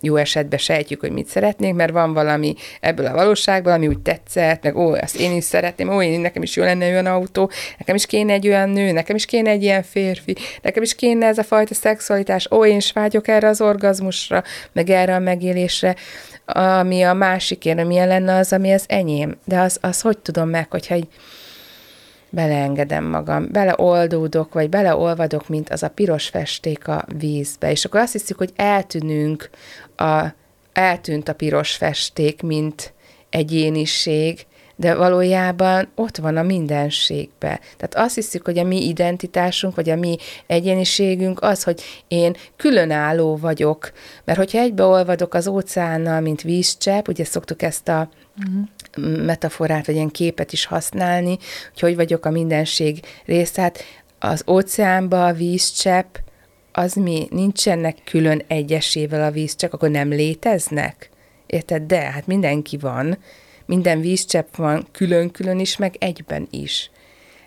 jó 0.01 0.15
esetben 0.15 0.59
sejtjük, 0.59 0.99
hogy 0.99 1.11
mit 1.11 1.27
szeretnénk, 1.27 1.75
mert 1.75 1.91
van 1.91 2.13
valami 2.13 2.55
ebből 2.79 3.05
a 3.05 3.13
valóságból, 3.13 3.71
ami 3.71 3.87
úgy 3.87 3.99
tetszett, 3.99 4.63
meg 4.63 4.75
ó, 4.75 4.93
azt 4.93 5.19
én 5.19 5.35
is 5.35 5.43
szeretném, 5.43 5.89
ó, 5.89 6.01
én, 6.01 6.19
nekem 6.19 6.43
is 6.43 6.55
jó 6.55 6.63
lenne 6.63 6.87
olyan 6.87 7.05
autó, 7.05 7.51
nekem 7.77 7.95
is 7.95 8.05
kéne 8.05 8.33
egy 8.33 8.47
olyan 8.47 8.69
nő, 8.69 8.91
nekem 8.91 9.15
is 9.15 9.25
kéne 9.25 9.49
egy 9.49 9.63
ilyen 9.63 9.83
férfi, 9.83 10.35
nekem 10.61 10.83
is 10.83 10.95
kéne 10.95 11.25
ez 11.25 11.37
a 11.37 11.43
fajta 11.43 11.73
szexualitás, 11.73 12.47
ó, 12.51 12.65
én 12.65 12.77
is 12.77 12.91
vágyok 12.91 13.27
erre 13.27 13.47
az 13.47 13.61
orgazmusra, 13.61 14.43
meg 14.71 14.89
erre 14.89 15.15
a 15.15 15.19
megélésre, 15.19 15.95
ami 16.45 17.01
a 17.01 17.13
másikért, 17.13 17.85
milyen 17.85 18.07
lenne 18.07 18.35
az, 18.35 18.53
ami 18.53 18.71
az 18.71 18.83
enyém. 18.87 19.37
De 19.45 19.59
az, 19.59 19.77
az 19.81 20.01
hogy 20.01 20.17
tudom 20.17 20.49
meg, 20.49 20.71
hogyha 20.71 20.93
egy 20.93 21.07
beleengedem 22.31 23.03
magam, 23.03 23.47
beleoldódok, 23.51 24.53
vagy 24.53 24.69
beleolvadok, 24.69 25.47
mint 25.49 25.69
az 25.69 25.83
a 25.83 25.89
piros 25.89 26.27
festék 26.27 26.87
a 26.87 27.05
vízbe, 27.17 27.71
és 27.71 27.85
akkor 27.85 27.99
azt 27.99 28.11
hiszük, 28.11 28.37
hogy 28.37 28.51
eltűnünk, 28.55 29.49
a, 29.95 30.25
eltűnt 30.73 31.29
a 31.29 31.33
piros 31.33 31.75
festék, 31.75 32.41
mint 32.41 32.93
egyéniség, 33.29 34.45
de 34.81 34.95
valójában 34.95 35.87
ott 35.95 36.17
van 36.17 36.37
a 36.37 36.41
mindenségbe. 36.41 37.59
Tehát 37.77 37.95
azt 37.95 38.15
hiszük, 38.15 38.45
hogy 38.45 38.57
a 38.57 38.63
mi 38.63 38.87
identitásunk, 38.87 39.75
vagy 39.75 39.89
a 39.89 39.95
mi 39.95 40.17
egyéniségünk 40.47 41.41
az, 41.41 41.63
hogy 41.63 41.81
én 42.07 42.35
különálló 42.55 43.35
vagyok, 43.35 43.91
mert 44.25 44.37
hogyha 44.37 44.59
egybeolvadok 44.59 45.33
az 45.33 45.47
óceánnal, 45.47 46.21
mint 46.21 46.41
vízcsepp, 46.41 47.07
ugye 47.07 47.23
szoktuk 47.23 47.61
ezt 47.61 47.87
a 47.87 48.09
uh-huh. 48.39 49.25
metaforát, 49.25 49.85
vagy 49.85 49.95
ilyen 49.95 50.09
képet 50.09 50.53
is 50.53 50.65
használni, 50.65 51.37
hogy 51.69 51.79
hogy 51.79 51.95
vagyok 51.95 52.25
a 52.25 52.29
mindenség 52.29 52.99
része, 53.25 53.61
hát 53.61 53.83
az 54.19 54.43
óceánba 54.47 55.25
a 55.25 55.33
vízcsepp, 55.33 56.15
az 56.71 56.93
mi? 56.93 57.27
Nincsenek 57.29 57.97
külön 58.03 58.41
egyesével 58.47 59.23
a 59.23 59.31
vízcsepp, 59.31 59.73
akkor 59.73 59.89
nem 59.89 60.09
léteznek? 60.09 61.09
Érted? 61.45 61.83
De, 61.83 61.99
hát 61.99 62.27
mindenki 62.27 62.77
van, 62.77 63.17
minden 63.71 64.01
vízcsepp 64.01 64.55
van 64.55 64.87
külön-külön 64.91 65.59
is, 65.59 65.77
meg 65.77 65.95
egyben 65.99 66.47
is. 66.49 66.91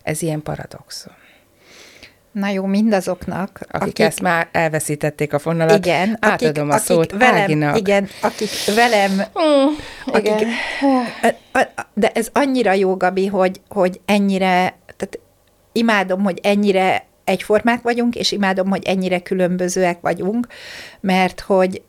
Ez 0.02 0.22
ilyen 0.22 0.42
paradoxon. 0.42 1.12
Na 2.32 2.48
jó, 2.48 2.64
mindazoknak, 2.64 3.58
akik, 3.68 3.82
akik 3.82 3.98
ezt 3.98 4.20
már 4.20 4.48
elveszítették 4.52 5.32
a 5.32 5.38
fonalat, 5.38 5.86
igen, 5.86 6.16
átadom 6.20 6.70
akik, 6.70 6.80
a 6.80 6.84
szót 6.84 7.12
akik 7.12 7.18
velem, 7.18 7.42
Áginak. 7.42 7.78
Igen, 7.78 8.08
akik 8.20 8.48
velem, 8.74 9.12
mm, 9.12 9.74
akik, 10.06 10.26
igen. 10.26 10.48
de 11.94 12.10
ez 12.10 12.28
annyira 12.32 12.72
jó, 12.72 12.96
Gabi, 12.96 13.26
hogy, 13.26 13.60
hogy 13.68 14.00
ennyire, 14.04 14.78
tehát 14.96 15.18
imádom, 15.72 16.22
hogy 16.22 16.38
ennyire 16.42 17.06
egyformák 17.24 17.82
vagyunk, 17.82 18.14
és 18.14 18.32
imádom, 18.32 18.70
hogy 18.70 18.84
ennyire 18.84 19.18
különbözőek 19.18 20.00
vagyunk, 20.00 20.46
mert 21.00 21.40
hogy 21.40 21.82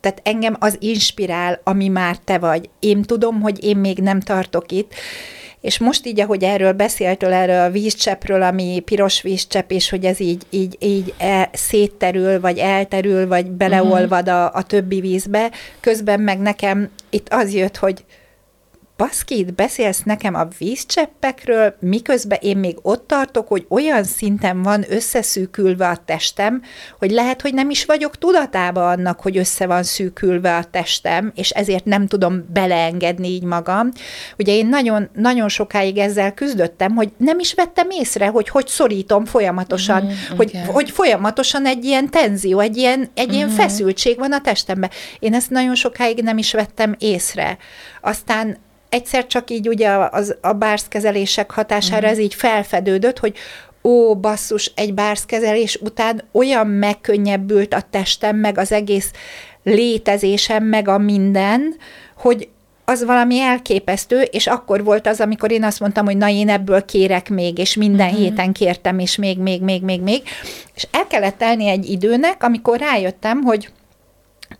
tehát 0.00 0.20
engem 0.22 0.56
az 0.58 0.76
inspirál, 0.80 1.60
ami 1.64 1.88
már 1.88 2.16
te 2.24 2.38
vagy. 2.38 2.68
Én 2.80 3.02
tudom, 3.02 3.40
hogy 3.40 3.64
én 3.64 3.76
még 3.76 3.98
nem 3.98 4.20
tartok 4.20 4.72
itt, 4.72 4.92
és 5.60 5.78
most 5.78 6.06
így, 6.06 6.20
ahogy 6.20 6.44
erről 6.44 6.72
beszéltől, 6.72 7.32
erről 7.32 7.60
a 7.60 7.70
vízcseppről, 7.70 8.42
ami 8.42 8.82
piros 8.84 9.22
vízcsepp, 9.22 9.70
és 9.70 9.90
hogy 9.90 10.04
ez 10.04 10.20
így, 10.20 10.42
így, 10.50 10.76
így 10.80 11.14
e, 11.18 11.50
szétterül, 11.52 12.40
vagy 12.40 12.58
elterül, 12.58 13.26
vagy 13.26 13.46
beleolvad 13.46 14.28
a, 14.28 14.52
a 14.52 14.62
többi 14.62 15.00
vízbe, 15.00 15.50
közben 15.80 16.20
meg 16.20 16.38
nekem 16.38 16.90
itt 17.10 17.28
az 17.30 17.54
jött, 17.54 17.76
hogy 17.76 18.04
baszki, 18.96 19.38
itt 19.38 19.54
beszélsz 19.54 20.02
nekem 20.02 20.34
a 20.34 20.48
vízcseppekről, 20.58 21.74
miközben 21.80 22.38
én 22.42 22.56
még 22.56 22.76
ott 22.82 23.06
tartok, 23.06 23.48
hogy 23.48 23.66
olyan 23.68 24.04
szinten 24.04 24.62
van 24.62 24.84
összeszűkülve 24.88 25.88
a 25.88 25.96
testem, 26.04 26.62
hogy 26.98 27.10
lehet, 27.10 27.42
hogy 27.42 27.54
nem 27.54 27.70
is 27.70 27.84
vagyok 27.84 28.18
tudatában 28.18 28.98
annak, 28.98 29.20
hogy 29.20 29.36
össze 29.36 29.66
van 29.66 29.82
szűkülve 29.82 30.56
a 30.56 30.64
testem, 30.64 31.32
és 31.34 31.50
ezért 31.50 31.84
nem 31.84 32.06
tudom 32.06 32.44
beleengedni 32.52 33.28
így 33.28 33.42
magam. 33.42 33.88
Ugye 34.38 34.52
én 34.52 34.66
nagyon, 34.66 35.08
nagyon 35.14 35.48
sokáig 35.48 35.98
ezzel 35.98 36.34
küzdöttem, 36.34 36.94
hogy 36.94 37.12
nem 37.16 37.38
is 37.38 37.54
vettem 37.54 37.90
észre, 37.90 38.26
hogy 38.26 38.48
hogy 38.48 38.66
szorítom 38.66 39.24
folyamatosan, 39.24 40.04
mm, 40.04 40.36
hogy, 40.36 40.52
okay. 40.54 40.72
hogy 40.72 40.90
folyamatosan 40.90 41.66
egy 41.66 41.84
ilyen 41.84 42.10
tenzió, 42.10 42.58
egy 42.58 42.76
ilyen, 42.76 43.10
egy 43.14 43.28
mm. 43.28 43.32
ilyen 43.32 43.48
mhm. 43.48 43.56
feszültség 43.56 44.18
van 44.18 44.32
a 44.32 44.40
testemben. 44.40 44.90
Én 45.18 45.34
ezt 45.34 45.50
nagyon 45.50 45.74
sokáig 45.74 46.22
nem 46.22 46.38
is 46.38 46.52
vettem 46.52 46.94
észre. 46.98 47.58
Aztán 48.00 48.56
egyszer 48.88 49.26
csak 49.26 49.50
így 49.50 49.68
ugye 49.68 49.88
az, 50.10 50.36
a 50.40 50.52
bárszkezelések 50.52 51.50
hatására 51.50 51.96
uh-huh. 51.96 52.12
ez 52.12 52.18
így 52.18 52.34
felfedődött, 52.34 53.18
hogy 53.18 53.36
ó, 53.82 54.16
basszus, 54.16 54.72
egy 54.74 54.94
bárszkezelés 54.94 55.76
után 55.76 56.22
olyan 56.32 56.66
megkönnyebbült 56.66 57.74
a 57.74 57.82
testem, 57.90 58.36
meg 58.36 58.58
az 58.58 58.72
egész 58.72 59.10
létezésem, 59.62 60.64
meg 60.64 60.88
a 60.88 60.98
minden, 60.98 61.76
hogy 62.16 62.48
az 62.84 63.04
valami 63.04 63.40
elképesztő, 63.40 64.20
és 64.20 64.46
akkor 64.46 64.84
volt 64.84 65.06
az, 65.06 65.20
amikor 65.20 65.50
én 65.50 65.64
azt 65.64 65.80
mondtam, 65.80 66.04
hogy 66.04 66.16
na 66.16 66.28
én 66.28 66.48
ebből 66.48 66.84
kérek 66.84 67.28
még, 67.28 67.58
és 67.58 67.76
minden 67.76 68.06
uh-huh. 68.06 68.22
héten 68.22 68.52
kértem, 68.52 68.98
és 68.98 69.16
még, 69.16 69.38
még, 69.38 69.62
még, 69.62 69.82
még, 69.82 70.00
még, 70.00 70.22
és 70.74 70.86
el 70.90 71.06
kellett 71.06 71.38
telni 71.38 71.68
egy 71.68 71.90
időnek, 71.90 72.42
amikor 72.42 72.78
rájöttem, 72.78 73.42
hogy 73.42 73.68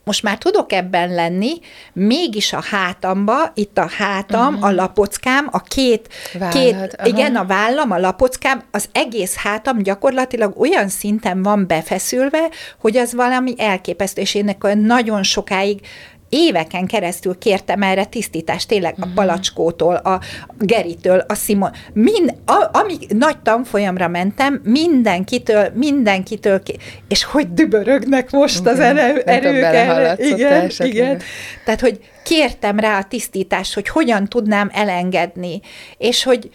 most 0.07 0.23
már 0.23 0.39
tudok 0.39 0.73
ebben 0.73 1.15
lenni, 1.15 1.53
mégis 1.93 2.53
a 2.53 2.63
hátamba, 2.71 3.53
itt 3.55 3.79
a 3.79 3.89
hátam, 3.99 4.55
uh-huh. 4.55 4.69
a 4.69 4.73
lapockám, 4.73 5.49
a 5.51 5.61
két, 5.61 6.09
Vállad, 6.33 6.53
két 6.55 6.75
uh-huh. 6.75 7.09
igen, 7.09 7.37
a 7.37 7.45
vállam, 7.45 7.91
a 7.91 7.99
lapockám, 7.99 8.63
az 8.71 8.89
egész 8.93 9.37
hátam 9.37 9.83
gyakorlatilag 9.83 10.61
olyan 10.61 10.89
szinten 10.89 11.43
van 11.43 11.67
befeszülve, 11.67 12.49
hogy 12.81 12.97
az 12.97 13.15
valami 13.15 13.55
elképesztő, 13.59 14.21
és 14.21 14.35
én 14.35 14.57
nagyon 14.75 15.23
sokáig 15.23 15.81
éveken 16.29 16.87
keresztül 16.87 17.39
kértem 17.39 17.83
erre 17.83 18.05
tisztítást, 18.05 18.69
tényleg 18.69 18.95
a 18.99 19.07
mhm. 19.07 19.15
palacskótól, 19.15 19.95
a 19.95 20.21
Geritől, 20.59 21.25
a 21.29 21.35
Simon, 21.35 21.71
mind, 21.93 22.35
a, 22.45 22.79
amíg 22.79 23.07
nagy 23.09 23.39
tanfolyamra 23.39 24.09
mentem, 24.09 24.61
mindenkitől, 24.65 25.71
mindenkitől, 25.75 26.63
és 27.09 27.25
hogy 27.25 27.53
dübörögnek 27.53 28.31
most 28.31 28.67
az 28.67 28.81
erő, 28.81 29.21
erők 29.21 29.63
erre. 29.63 30.17
Igen, 30.19 30.71
igen. 30.79 31.21
Tehát, 31.65 31.81
hogy 31.81 32.01
kértem 32.25 32.79
rá 32.79 32.99
a 32.99 33.05
tisztítást, 33.05 33.75
hogy 33.75 33.89
hogyan 33.89 34.27
tudnám 34.29 34.71
elengedni, 34.73 35.61
és 35.99 36.23
hogy 36.23 36.51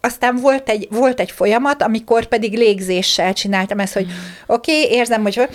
aztán 0.00 0.36
volt 0.36 0.68
egy, 0.68 0.88
volt 0.90 1.20
egy 1.20 1.30
folyamat, 1.30 1.82
amikor 1.82 2.26
pedig 2.26 2.56
légzéssel 2.56 3.32
csináltam 3.32 3.78
ezt, 3.78 3.92
hogy 3.92 4.06
oké, 4.46 4.82
okay, 4.82 4.96
érzem, 4.96 5.22
hogy 5.22 5.48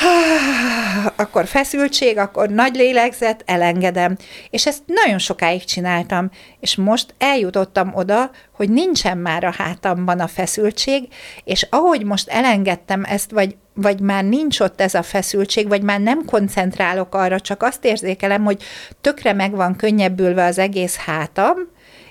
akkor 1.16 1.46
feszültség, 1.46 2.18
akkor 2.18 2.48
nagy 2.48 2.74
lélegzet, 2.74 3.42
elengedem. 3.46 4.16
És 4.50 4.66
ezt 4.66 4.82
nagyon 4.86 5.18
sokáig 5.18 5.64
csináltam, 5.64 6.30
és 6.60 6.76
most 6.76 7.14
eljutottam 7.18 7.94
oda, 7.94 8.30
hogy 8.52 8.70
nincsen 8.70 9.18
már 9.18 9.44
a 9.44 9.54
hátamban 9.58 10.20
a 10.20 10.26
feszültség, 10.26 11.08
és 11.44 11.66
ahogy 11.70 12.04
most 12.04 12.28
elengedtem 12.28 13.04
ezt, 13.04 13.30
vagy, 13.30 13.56
vagy 13.74 14.00
már 14.00 14.24
nincs 14.24 14.60
ott 14.60 14.80
ez 14.80 14.94
a 14.94 15.02
feszültség, 15.02 15.68
vagy 15.68 15.82
már 15.82 16.00
nem 16.00 16.24
koncentrálok 16.24 17.14
arra, 17.14 17.40
csak 17.40 17.62
azt 17.62 17.84
érzékelem, 17.84 18.44
hogy 18.44 18.62
tökre 19.00 19.32
meg 19.32 19.50
van 19.54 19.76
könnyebbülve 19.76 20.44
az 20.44 20.58
egész 20.58 20.96
hátam, 20.96 21.56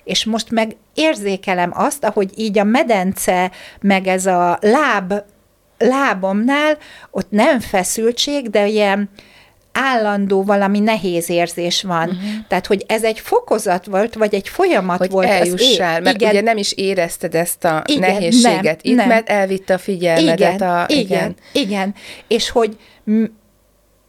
és 0.03 0.25
most 0.25 0.51
meg 0.51 0.75
érzékelem 0.93 1.71
azt, 1.73 2.03
ahogy 2.03 2.31
így 2.35 2.59
a 2.59 2.63
medence, 2.63 3.51
meg 3.81 4.07
ez 4.07 4.25
a 4.25 4.57
láb 4.61 5.13
lábomnál 5.81 6.77
ott 7.11 7.29
nem 7.29 7.59
feszültség, 7.59 8.49
de 8.49 8.67
ilyen 8.67 9.09
állandó 9.73 10.43
valami 10.43 10.79
nehéz 10.79 11.29
érzés 11.29 11.83
van. 11.83 12.09
Uh-huh. 12.09 12.23
Tehát, 12.47 12.67
hogy 12.67 12.83
ez 12.87 13.03
egy 13.03 13.19
fokozat 13.19 13.85
volt, 13.85 14.15
vagy 14.15 14.35
egy 14.35 14.47
folyamat 14.47 14.97
hogy 14.97 15.09
volt. 15.11 15.27
eljussál, 15.27 15.97
az 15.97 16.03
mert 16.03 16.15
igen. 16.15 16.29
ugye 16.29 16.41
nem 16.41 16.57
is 16.57 16.71
érezted 16.71 17.35
ezt 17.35 17.63
a 17.63 17.83
igen, 17.85 18.11
nehézséget 18.11 18.63
nem, 18.63 18.77
itt, 18.81 18.95
nem. 18.95 19.07
mert 19.07 19.29
elvitte 19.29 19.73
a 19.73 19.77
figyelmedet. 19.77 20.55
Igen, 20.55 20.69
a, 20.69 20.85
igen, 20.87 21.03
igen, 21.03 21.35
igen. 21.53 21.95
És 22.27 22.49
hogy 22.49 22.77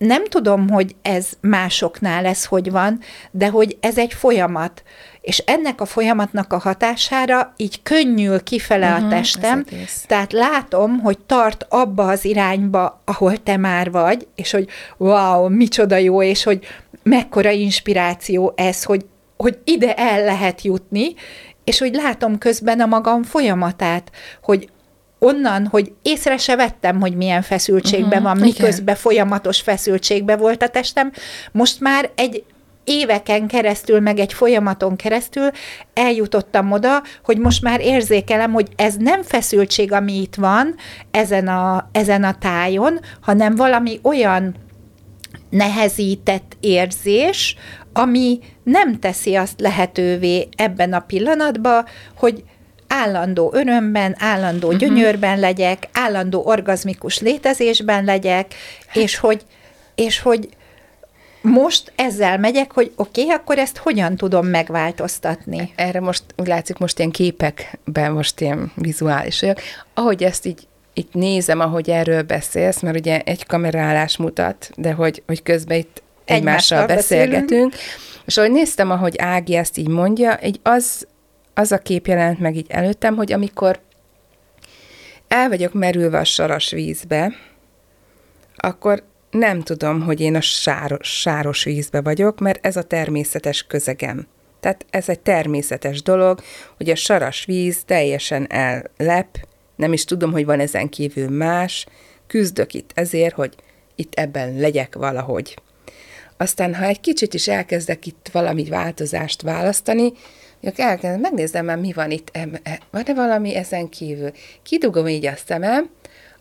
nem 0.07 0.25
tudom, 0.25 0.69
hogy 0.69 0.95
ez 1.03 1.29
másoknál 1.41 2.27
ez 2.27 2.45
hogy 2.45 2.71
van, 2.71 3.01
de 3.31 3.49
hogy 3.49 3.77
ez 3.81 3.99
egy 3.99 4.13
folyamat. 4.13 4.83
És 5.21 5.39
ennek 5.39 5.81
a 5.81 5.85
folyamatnak 5.85 6.53
a 6.53 6.59
hatására 6.59 7.53
így 7.57 7.83
könnyül 7.83 8.43
kifele 8.43 8.87
uh-huh, 8.87 9.03
a 9.03 9.07
mhm, 9.07 9.15
testem, 9.15 9.65
tehát 10.07 10.33
látom, 10.33 10.99
hogy 11.01 11.19
tart 11.19 11.67
abba 11.69 12.07
az 12.07 12.25
irányba, 12.25 13.01
ahol 13.05 13.43
te 13.43 13.57
már 13.57 13.91
vagy, 13.91 14.27
és 14.35 14.51
hogy 14.51 14.69
wow, 14.97 15.49
micsoda 15.49 15.97
jó, 15.97 16.23
és 16.23 16.43
hogy 16.43 16.67
mekkora 17.03 17.51
inspiráció 17.51 18.53
ez, 18.57 18.83
hogy, 18.83 19.05
hogy 19.37 19.59
ide 19.65 19.95
el 19.95 20.25
lehet 20.25 20.63
jutni, 20.63 21.15
és 21.65 21.79
hogy 21.79 21.95
látom 21.95 22.39
közben 22.39 22.81
a 22.81 22.87
magam 22.87 23.23
folyamatát, 23.23 24.11
hogy 24.43 24.69
onnan, 25.23 25.67
hogy 25.67 25.93
észre 26.03 26.37
se 26.37 26.57
vettem, 26.57 27.01
hogy 27.01 27.17
milyen 27.17 27.43
feszültségben 27.43 28.23
uh-huh, 28.23 28.23
van, 28.23 28.37
miközben 28.37 28.83
igen. 28.83 28.97
folyamatos 28.97 29.61
feszültségben 29.61 30.39
volt 30.39 30.63
a 30.63 30.69
testem, 30.69 31.13
most 31.53 31.81
már 31.81 32.11
egy 32.15 32.45
éveken 32.85 33.47
keresztül, 33.47 34.01
meg 34.01 34.19
egy 34.19 34.33
folyamaton 34.33 34.97
keresztül 34.97 35.51
eljutottam 35.95 36.73
oda, 36.73 37.03
hogy 37.25 37.39
most 37.39 37.63
már 37.63 37.81
érzékelem, 37.81 38.53
hogy 38.53 38.69
ez 38.77 38.95
nem 38.99 39.23
feszültség, 39.23 39.93
ami 39.93 40.21
itt 40.21 40.35
van 40.35 40.75
ezen 41.11 41.49
a, 41.49 41.89
ezen 41.93 42.25
a 42.25 42.39
tájon, 42.39 43.01
hanem 43.21 43.55
valami 43.55 43.99
olyan 44.03 44.55
nehezített 45.51 46.57
érzés, 46.61 47.57
ami 47.93 48.39
nem 48.63 48.99
teszi 48.99 49.35
azt 49.35 49.61
lehetővé 49.61 50.49
ebben 50.57 50.93
a 50.93 51.01
pillanatban, 51.01 51.85
hogy 52.17 52.45
állandó 52.93 53.51
örömben, 53.55 54.17
állandó 54.19 54.67
uh-huh. 54.67 54.81
gyönyörben 54.81 55.39
legyek, 55.39 55.89
állandó 55.93 56.43
orgazmikus 56.45 57.19
létezésben 57.21 58.05
legyek, 58.05 58.55
és 58.93 59.17
hogy, 59.17 59.43
és 59.95 60.21
hogy 60.21 60.49
most 61.41 61.93
ezzel 61.97 62.39
megyek, 62.39 62.73
hogy 62.73 62.93
oké, 62.97 63.23
okay, 63.23 63.35
akkor 63.35 63.59
ezt 63.59 63.77
hogyan 63.77 64.17
tudom 64.17 64.47
megváltoztatni? 64.47 65.73
Erre 65.77 66.01
most 66.01 66.23
úgy 66.37 66.47
látszik, 66.47 66.79
most 66.79 66.99
ilyen 66.99 67.11
képekben, 67.11 68.13
most 68.13 68.41
ilyen 68.41 68.73
vizuális 68.75 69.41
vagyok. 69.41 69.61
Ahogy 69.95 70.23
ezt 70.23 70.47
így 70.47 70.67
itt 70.93 71.15
nézem, 71.15 71.61
ahogy 71.61 71.91
erről 71.91 72.23
beszélsz, 72.23 72.81
mert 72.81 72.99
ugye 72.99 73.21
egy 73.21 73.47
kamerálás 73.47 74.17
mutat, 74.17 74.71
de 74.77 74.93
hogy, 74.93 75.23
hogy 75.27 75.43
közben 75.43 75.79
itt 75.79 76.03
egymással, 76.25 76.79
egymással 76.79 76.97
beszélgetünk. 76.97 77.71
Beszélünk. 77.71 77.75
És 78.25 78.37
ahogy 78.37 78.53
néztem, 78.53 78.91
ahogy 78.91 79.15
Ági 79.19 79.55
ezt 79.55 79.79
így 79.79 79.89
mondja, 79.89 80.37
egy 80.37 80.61
az, 80.63 81.07
az 81.55 81.73
a 81.73 81.79
kép 81.79 82.07
jelent 82.07 82.39
meg 82.39 82.57
így 82.57 82.71
előttem, 82.71 83.17
hogy 83.17 83.33
amikor 83.33 83.81
el 85.29 85.49
vagyok 85.49 85.73
merülve 85.73 86.19
a 86.19 86.25
saras 86.25 86.71
vízbe, 86.71 87.33
akkor 88.57 89.03
nem 89.31 89.63
tudom, 89.63 90.01
hogy 90.01 90.21
én 90.21 90.35
a 90.35 90.41
sáros, 90.41 91.21
sáros 91.21 91.65
vízbe 91.65 92.01
vagyok, 92.01 92.39
mert 92.39 92.67
ez 92.67 92.77
a 92.77 92.83
természetes 92.83 93.67
közegem. 93.67 94.27
Tehát 94.61 94.87
ez 94.91 95.09
egy 95.09 95.21
természetes 95.21 96.03
dolog, 96.03 96.41
hogy 96.77 96.91
a 96.91 96.95
saras 96.95 97.45
víz 97.45 97.83
teljesen 97.85 98.47
ellep, 98.51 99.39
nem 99.77 99.93
is 99.93 100.05
tudom, 100.05 100.33
hogy 100.33 100.45
van 100.45 100.61
ezen 100.61 100.89
kívül 100.89 101.29
más, 101.29 101.87
küzdök 102.27 102.75
itt 102.75 102.91
ezért, 102.95 103.35
hogy 103.35 103.55
itt 103.95 104.15
ebben 104.15 104.57
legyek 104.57 104.95
valahogy. 104.95 105.57
Aztán, 106.37 106.75
ha 106.75 106.85
egy 106.85 107.01
kicsit 107.01 107.35
is 107.35 107.49
elkezdek 107.49 108.07
itt 108.07 108.29
valami 108.33 108.65
változást 108.65 109.43
választani, 109.43 110.13
elkezdem, 110.63 111.21
megnézem 111.21 111.65
már, 111.65 111.79
mi 111.79 111.93
van 111.93 112.11
itt, 112.11 112.29
e, 112.33 112.49
van-e 112.91 113.15
valami 113.15 113.55
ezen 113.55 113.89
kívül. 113.89 114.31
Kidugom 114.63 115.09
így 115.09 115.27
a 115.27 115.37
szemem, 115.47 115.91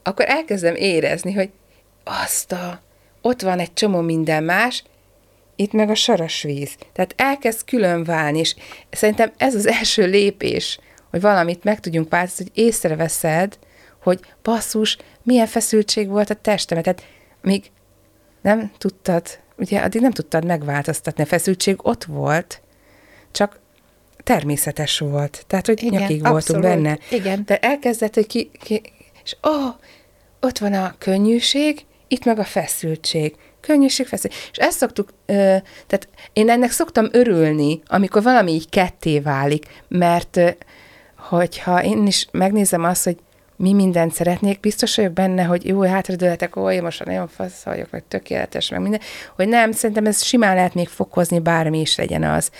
akkor 0.04 0.26
elkezdem 0.28 0.76
érezni, 0.76 1.34
hogy 1.34 1.50
azt 2.04 2.52
a, 2.52 2.82
ott 3.22 3.42
van 3.42 3.60
egy 3.60 3.74
csomó 3.74 4.00
minden 4.00 4.44
más, 4.44 4.84
itt 5.56 5.72
meg 5.72 5.90
a 5.90 5.96
saras 5.96 6.42
víz. 6.42 6.76
Tehát 6.94 7.14
elkezd 7.18 7.66
külön 7.66 8.04
válni, 8.04 8.40
és 8.40 8.56
szerintem 8.90 9.32
ez 9.38 9.56
az 9.56 9.68
első 9.68 10.06
lépés, 10.06 10.80
hogy 11.10 11.22
valamit 11.22 11.64
meg 11.64 11.80
tudjunk 11.80 12.10
változni, 12.10 12.46
hogy 12.46 12.64
észreveszed, 12.64 13.58
hogy 14.04 14.20
basszus, 14.44 14.98
milyen 15.24 15.48
feszültség 15.48 16.08
volt 16.08 16.30
a 16.30 16.36
testemet. 16.36 16.84
Tehát 16.84 17.04
még 17.42 17.72
nem 18.42 18.72
tudtad, 18.78 19.40
ugye 19.58 19.80
addig 19.80 20.02
nem 20.02 20.12
tudtad 20.12 20.46
megváltoztatni, 20.46 21.24
a 21.24 21.26
feszültség 21.26 21.76
ott 21.88 22.04
volt, 22.04 22.62
csak 23.32 23.60
természetes 24.24 25.00
volt. 25.00 25.44
Tehát, 25.48 25.66
hogy 25.66 25.84
Igen, 25.84 26.02
nyakig 26.02 26.26
abszolút. 26.26 26.48
voltunk 26.48 26.62
benne. 26.62 26.98
Igen. 27.10 27.44
De 27.46 27.58
elkezdett, 27.58 28.14
hogy 28.14 28.28
ki, 28.28 28.52
ki 28.64 28.82
és 29.24 29.36
ó, 29.48 29.50
oh, 29.50 29.76
ott 30.40 30.58
van 30.58 30.74
a 30.74 30.96
könnyűség, 30.98 31.86
itt 32.08 32.26
meg 32.26 32.40
a 32.40 32.44
feszültség. 32.44 33.36
Könnyűség, 33.60 34.08
feszültség. 34.08 34.42
És 34.52 34.58
ezt 34.58 34.78
szoktuk, 34.78 35.14
ö, 35.26 35.34
tehát 35.88 36.08
én 36.34 36.50
ennek 36.50 36.72
szoktam 36.72 37.08
örülni, 37.12 37.82
amikor 37.88 38.24
valami 38.24 38.52
így 38.52 38.70
ketté 38.70 39.20
válik, 39.20 39.66
mert 39.88 40.38
ö, 40.38 40.50
hogyha 41.16 41.84
én 41.84 42.08
is 42.08 42.28
megnézem 42.32 42.84
azt, 42.84 43.04
hogy 43.04 43.18
mi 43.56 43.74
mindent 43.74 44.14
szeretnék, 44.14 44.60
biztos 44.60 44.96
vagyok 44.96 45.14
benne, 45.14 45.44
hogy 45.44 45.68
jó, 45.68 45.82
hátradőletek, 45.82 46.56
ó, 46.56 46.72
én 46.72 46.84
most 46.84 47.06
nagyon 47.06 47.28
fasz 47.28 47.64
vagyok, 47.64 47.92
meg 47.92 48.04
tökéletes, 48.08 48.70
meg 48.70 48.82
minden, 48.82 49.00
hogy 49.36 49.48
nem, 49.48 49.72
szerintem 49.72 50.06
ez 50.06 50.24
simán 50.24 50.56
lehet 50.56 50.74
még 50.74 50.88
fokozni, 50.88 51.40
bármi 51.40 51.80
is 51.80 51.96
legyen 51.96 52.24
az. 52.24 52.52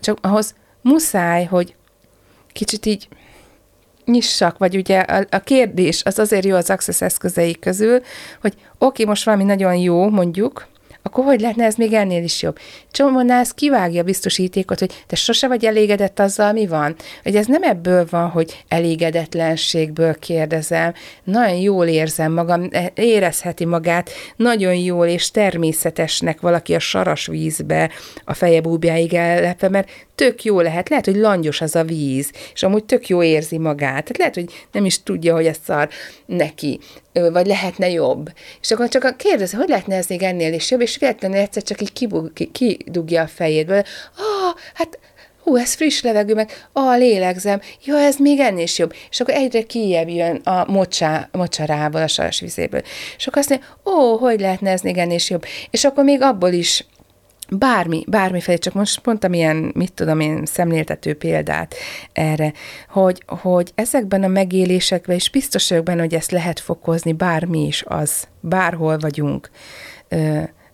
Csak 0.00 0.18
ahhoz 0.20 0.54
muszáj, 0.82 1.44
hogy 1.44 1.74
kicsit 2.52 2.86
így 2.86 3.08
nyissak, 4.04 4.58
vagy 4.58 4.76
ugye 4.76 4.98
a, 4.98 5.26
a 5.30 5.38
kérdés 5.38 6.02
az 6.04 6.18
azért 6.18 6.44
jó 6.44 6.56
az 6.56 6.70
Access 6.70 7.00
eszközei 7.00 7.58
közül, 7.58 8.00
hogy 8.40 8.52
oké, 8.54 8.66
okay, 8.78 9.06
most 9.06 9.24
valami 9.24 9.44
nagyon 9.44 9.74
jó, 9.74 10.10
mondjuk, 10.10 10.66
akkor 11.02 11.24
hogy 11.24 11.40
lehetne 11.40 11.64
ez 11.64 11.74
még 11.74 11.92
ennél 11.92 12.22
is 12.22 12.42
jobb? 12.42 12.58
Csomónál 12.90 13.40
ez 13.40 13.50
kivágja 13.50 14.02
biztosítékot, 14.02 14.78
hogy 14.78 15.04
te 15.06 15.16
sose 15.16 15.48
vagy 15.48 15.64
elégedett 15.64 16.18
azzal, 16.18 16.52
mi 16.52 16.66
van. 16.66 16.96
Hogy 17.22 17.36
ez 17.36 17.46
nem 17.46 17.62
ebből 17.62 18.06
van, 18.10 18.28
hogy 18.28 18.64
elégedetlenségből 18.68 20.18
kérdezem, 20.18 20.92
nagyon 21.24 21.54
jól 21.54 21.86
érzem 21.86 22.32
magam, 22.32 22.68
e, 22.70 22.92
érezheti 22.94 23.64
magát, 23.64 24.10
nagyon 24.36 24.74
jól 24.74 25.06
és 25.06 25.30
természetesnek 25.30 26.40
valaki 26.40 26.74
a 26.74 26.78
saras 26.78 27.26
vízbe 27.26 27.90
a 28.24 28.34
feje 28.34 28.60
búbjáig 28.60 29.14
ellepve, 29.14 29.68
mert 29.68 29.88
tök 30.14 30.44
jó 30.44 30.60
lehet, 30.60 30.88
lehet, 30.88 31.04
hogy 31.04 31.16
langyos 31.16 31.60
az 31.60 31.76
a 31.76 31.84
víz, 31.84 32.30
és 32.54 32.62
amúgy 32.62 32.84
tök 32.84 33.08
jó 33.08 33.22
érzi 33.22 33.58
magát. 33.58 34.04
Tehát 34.04 34.18
lehet, 34.18 34.34
hogy 34.34 34.66
nem 34.72 34.84
is 34.84 35.02
tudja, 35.02 35.34
hogy 35.34 35.46
ez 35.46 35.58
szar 35.64 35.88
neki, 36.26 36.78
vagy 37.12 37.46
lehetne 37.46 37.90
jobb. 37.90 38.32
És 38.60 38.70
akkor 38.70 38.88
csak 38.88 39.16
kérdezi, 39.16 39.56
hogy 39.56 39.68
lehetne 39.68 39.96
ez 39.96 40.06
még 40.06 40.22
ennél 40.22 40.52
is 40.52 40.70
jobb, 40.70 40.80
és 40.80 40.91
véletlenül 40.98 41.36
egyszer 41.36 41.62
csak 41.62 41.80
így 41.80 41.92
kibug, 41.92 42.32
kidugja 42.52 43.22
a 43.22 43.26
fejédből. 43.26 43.82
Ah, 44.16 44.54
hát 44.74 44.98
hú, 45.42 45.56
ez 45.56 45.74
friss 45.74 46.02
levegő, 46.02 46.34
meg 46.34 46.66
ah, 46.72 46.98
lélegzem, 46.98 47.60
jó, 47.84 47.96
ez 47.96 48.16
még 48.16 48.38
ennél 48.38 48.62
is 48.62 48.78
jobb. 48.78 48.94
És 49.10 49.20
akkor 49.20 49.34
egyre 49.34 49.62
kijebb 49.62 50.08
jön 50.08 50.36
a 50.36 50.70
mocsá, 50.70 51.28
mocsarából, 51.32 52.02
a 52.02 52.06
saras 52.06 52.40
vizéből. 52.40 52.82
És 53.16 53.26
akkor 53.26 53.38
azt 53.38 53.48
mondja, 53.48 53.68
ó, 53.84 54.16
hogy 54.16 54.40
lehetne 54.40 54.70
ez 54.70 54.80
még 54.80 54.96
ennél 54.96 55.14
is 55.14 55.30
jobb. 55.30 55.44
És 55.70 55.84
akkor 55.84 56.04
még 56.04 56.22
abból 56.22 56.52
is 56.52 56.86
bármi, 57.48 58.04
bármiféle, 58.08 58.58
csak 58.58 58.74
most 58.74 59.06
mondtam 59.06 59.32
ilyen, 59.32 59.72
mit 59.74 59.92
tudom 59.92 60.20
én, 60.20 60.46
szemléltető 60.46 61.14
példát 61.14 61.74
erre, 62.12 62.52
hogy, 62.88 63.22
hogy 63.26 63.72
ezekben 63.74 64.22
a 64.22 64.28
megélésekben, 64.28 65.16
és 65.16 65.30
biztos 65.30 65.68
vagyok 65.68 65.84
benne, 65.84 66.00
hogy 66.00 66.14
ezt 66.14 66.30
lehet 66.30 66.60
fokozni, 66.60 67.12
bármi 67.12 67.66
is 67.66 67.84
az, 67.86 68.28
bárhol 68.40 68.98
vagyunk. 68.98 69.50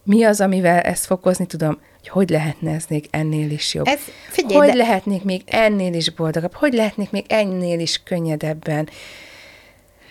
Mi 0.08 0.24
az, 0.24 0.40
amivel 0.40 0.80
ezt 0.80 1.06
fokozni 1.06 1.46
tudom? 1.46 1.80
Hogy 1.98 2.08
hogy 2.08 2.30
lehetne 2.30 2.74
ez 2.74 2.84
még 2.88 3.06
ennél 3.10 3.50
is 3.50 3.74
jobb? 3.74 3.86
Ez, 3.86 4.00
figyelj, 4.28 4.58
hogy 4.58 4.68
de... 4.68 4.74
lehetnék 4.74 5.24
még 5.24 5.42
ennél 5.46 5.94
is 5.94 6.10
boldogabb? 6.10 6.54
Hogy 6.54 6.72
lehetnék 6.72 7.10
még 7.10 7.24
ennél 7.28 7.80
is 7.80 8.02
könnyedebben? 8.02 8.88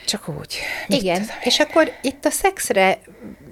Csak 0.05 0.29
úgy. 0.39 0.57
Igen, 0.87 1.25
és 1.43 1.59
akkor 1.59 1.91
itt 2.01 2.25
a 2.25 2.29
szexre, 2.29 2.99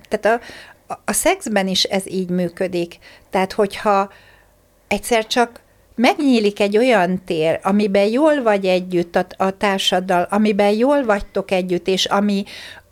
tehát 0.10 0.41
a, 0.88 1.01
a 1.05 1.12
szexben 1.12 1.67
is 1.67 1.84
ez 1.84 2.08
így 2.08 2.29
működik. 2.29 2.97
Tehát, 3.29 3.53
hogyha 3.53 4.12
egyszer 4.88 5.27
csak 5.27 5.62
megnyílik 5.95 6.60
egy 6.60 6.77
olyan 6.77 7.23
tér, 7.23 7.60
amiben 7.63 8.08
jól 8.08 8.41
vagy 8.41 8.65
együtt 8.65 9.15
a, 9.15 9.25
a 9.38 9.58
társaddal, 9.58 10.27
amiben 10.29 10.71
jól 10.71 11.05
vagytok 11.05 11.51
együtt, 11.51 11.88
és 11.88 12.05
ami, 12.05 12.43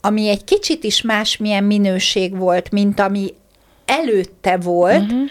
ami 0.02 0.30
egy 0.30 0.44
kicsit 0.44 0.84
is 0.84 1.02
másmilyen 1.02 1.64
minőség 1.64 2.38
volt, 2.38 2.72
mint 2.72 3.00
ami 3.00 3.34
előtte 3.86 4.58
volt, 4.58 5.02
uh-huh 5.02 5.30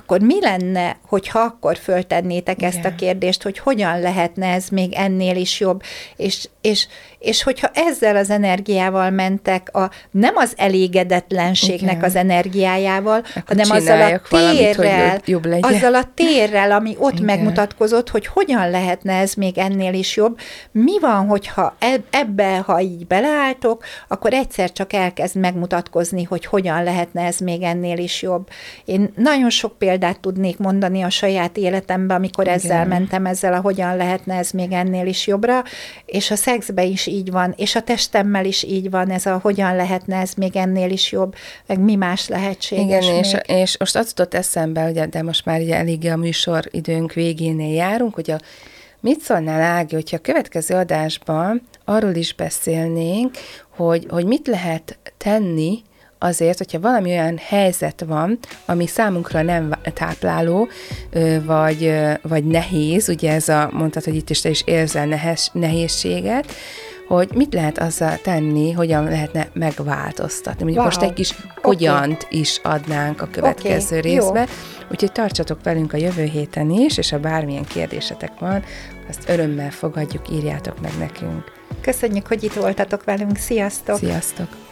akkor 0.00 0.20
mi 0.20 0.40
lenne, 0.40 0.98
hogyha 1.06 1.38
akkor 1.38 1.76
föltennétek 1.76 2.56
Igen. 2.56 2.70
ezt 2.70 2.84
a 2.84 2.94
kérdést, 2.94 3.42
hogy 3.42 3.58
hogyan 3.58 4.00
lehetne 4.00 4.46
ez 4.46 4.68
még 4.68 4.92
ennél 4.92 5.36
is 5.36 5.60
jobb, 5.60 5.82
és, 6.16 6.48
és, 6.60 6.86
és 7.20 7.42
hogyha 7.42 7.70
ezzel 7.74 8.16
az 8.16 8.30
energiával 8.30 9.10
mentek, 9.10 9.76
a, 9.76 9.90
nem 10.10 10.36
az 10.36 10.52
elégedetlenségnek 10.56 11.96
Igen. 11.96 12.04
az 12.04 12.16
energiájával, 12.16 13.18
akkor 13.18 13.42
hanem 13.46 13.70
azzal 13.70 14.02
a 14.02 14.20
térrel, 14.28 15.20
valamit, 15.26 15.64
azzal 15.64 15.94
a 15.94 16.04
térrel, 16.14 16.72
ami 16.72 16.96
ott 16.98 17.12
Igen. 17.12 17.24
megmutatkozott, 17.24 18.08
hogy 18.10 18.26
hogyan 18.26 18.70
lehetne 18.70 19.12
ez 19.12 19.34
még 19.34 19.58
ennél 19.58 19.94
is 19.94 20.16
jobb. 20.16 20.38
Mi 20.72 20.98
van, 21.00 21.26
hogyha 21.26 21.76
ebbe, 22.10 22.58
ha 22.58 22.80
így 22.80 23.06
beleálltok, 23.06 23.84
akkor 24.08 24.32
egyszer 24.32 24.72
csak 24.72 24.92
elkezd 24.92 25.36
megmutatkozni, 25.36 26.22
hogy 26.22 26.44
hogyan 26.44 26.84
lehetne 26.84 27.22
ez 27.22 27.38
még 27.38 27.62
ennél 27.62 27.98
is 27.98 28.22
jobb. 28.22 28.48
Én 28.84 29.12
nagyon 29.16 29.50
sok 29.50 29.78
példát 29.78 30.20
tudnék 30.20 30.58
mondani 30.58 31.02
a 31.02 31.10
saját 31.10 31.56
életemben, 31.56 32.16
amikor 32.16 32.44
Igen. 32.44 32.56
ezzel 32.56 32.86
mentem, 32.86 33.26
ezzel 33.26 33.52
a 33.52 33.60
hogyan 33.60 33.96
lehetne 33.96 34.34
ez 34.34 34.50
még 34.50 34.72
ennél 34.72 35.06
is 35.06 35.26
jobbra, 35.26 35.62
és 36.06 36.30
a 36.30 36.36
szexben 36.36 36.86
is 36.86 37.08
így 37.10 37.30
van, 37.30 37.54
és 37.56 37.74
a 37.74 37.82
testemmel 37.82 38.44
is 38.44 38.62
így 38.62 38.90
van, 38.90 39.10
ez 39.10 39.26
a 39.26 39.38
hogyan 39.42 39.76
lehetne 39.76 40.16
ez 40.16 40.34
még 40.34 40.56
ennél 40.56 40.90
is 40.90 41.12
jobb, 41.12 41.34
meg 41.66 41.80
mi 41.80 41.94
más 41.94 42.28
lehetséges 42.28 43.06
Igen, 43.06 43.18
és, 43.18 43.36
és 43.46 43.76
most 43.78 43.96
az 43.96 44.06
jutott 44.08 44.34
eszembe, 44.34 44.90
ugye, 44.90 45.06
de 45.06 45.22
most 45.22 45.44
már 45.44 45.60
ugye 45.60 45.76
eléggé 45.76 46.08
a 46.08 46.16
műsor 46.16 46.64
időnk 46.70 47.12
végénél 47.12 47.74
járunk, 47.74 48.14
hogy 48.14 48.30
a 48.30 48.38
Mit 49.02 49.20
szólnál, 49.20 49.60
Ági, 49.60 49.94
hogyha 49.94 50.16
a 50.16 50.20
következő 50.20 50.74
adásban 50.74 51.62
arról 51.84 52.14
is 52.14 52.34
beszélnénk, 52.34 53.34
hogy, 53.76 54.06
hogy 54.08 54.24
mit 54.24 54.46
lehet 54.46 54.98
tenni 55.16 55.82
azért, 56.18 56.58
hogyha 56.58 56.80
valami 56.80 57.10
olyan 57.10 57.38
helyzet 57.38 58.04
van, 58.06 58.38
ami 58.64 58.86
számunkra 58.86 59.42
nem 59.42 59.72
tápláló, 59.94 60.68
vagy, 61.44 61.92
vagy 62.22 62.44
nehéz, 62.44 63.08
ugye 63.08 63.32
ez 63.32 63.48
a, 63.48 63.70
mondtad, 63.72 64.04
hogy 64.04 64.14
itt 64.14 64.30
is 64.30 64.40
te 64.40 64.48
is 64.48 64.62
érzel 64.64 65.06
nehez, 65.06 65.50
nehézséget, 65.52 66.52
hogy 67.14 67.30
mit 67.34 67.54
lehet 67.54 67.78
azzal 67.78 68.16
tenni, 68.16 68.72
hogyan 68.72 69.04
lehetne 69.04 69.48
megváltoztatni. 69.52 70.62
Mondjuk 70.62 70.84
wow. 70.84 70.84
most 70.84 71.02
egy 71.02 71.12
kis 71.12 71.34
hogyant 71.62 72.22
okay. 72.22 72.38
is 72.40 72.60
adnánk 72.62 73.22
a 73.22 73.28
következő 73.32 73.98
okay. 73.98 74.10
részbe. 74.10 74.40
Jó. 74.40 74.46
Úgyhogy 74.90 75.12
tartsatok 75.12 75.62
velünk 75.62 75.92
a 75.92 75.96
jövő 75.96 76.24
héten 76.24 76.70
is, 76.70 76.98
és 76.98 77.10
ha 77.10 77.18
bármilyen 77.18 77.64
kérdésetek 77.64 78.38
van, 78.38 78.64
azt 79.08 79.28
örömmel 79.28 79.70
fogadjuk, 79.70 80.30
írjátok 80.30 80.80
meg 80.80 80.92
nekünk. 80.98 81.44
Köszönjük, 81.80 82.26
hogy 82.26 82.44
itt 82.44 82.52
voltatok 82.52 83.04
velünk. 83.04 83.36
Sziasztok! 83.36 83.96
Sziasztok! 83.96 84.69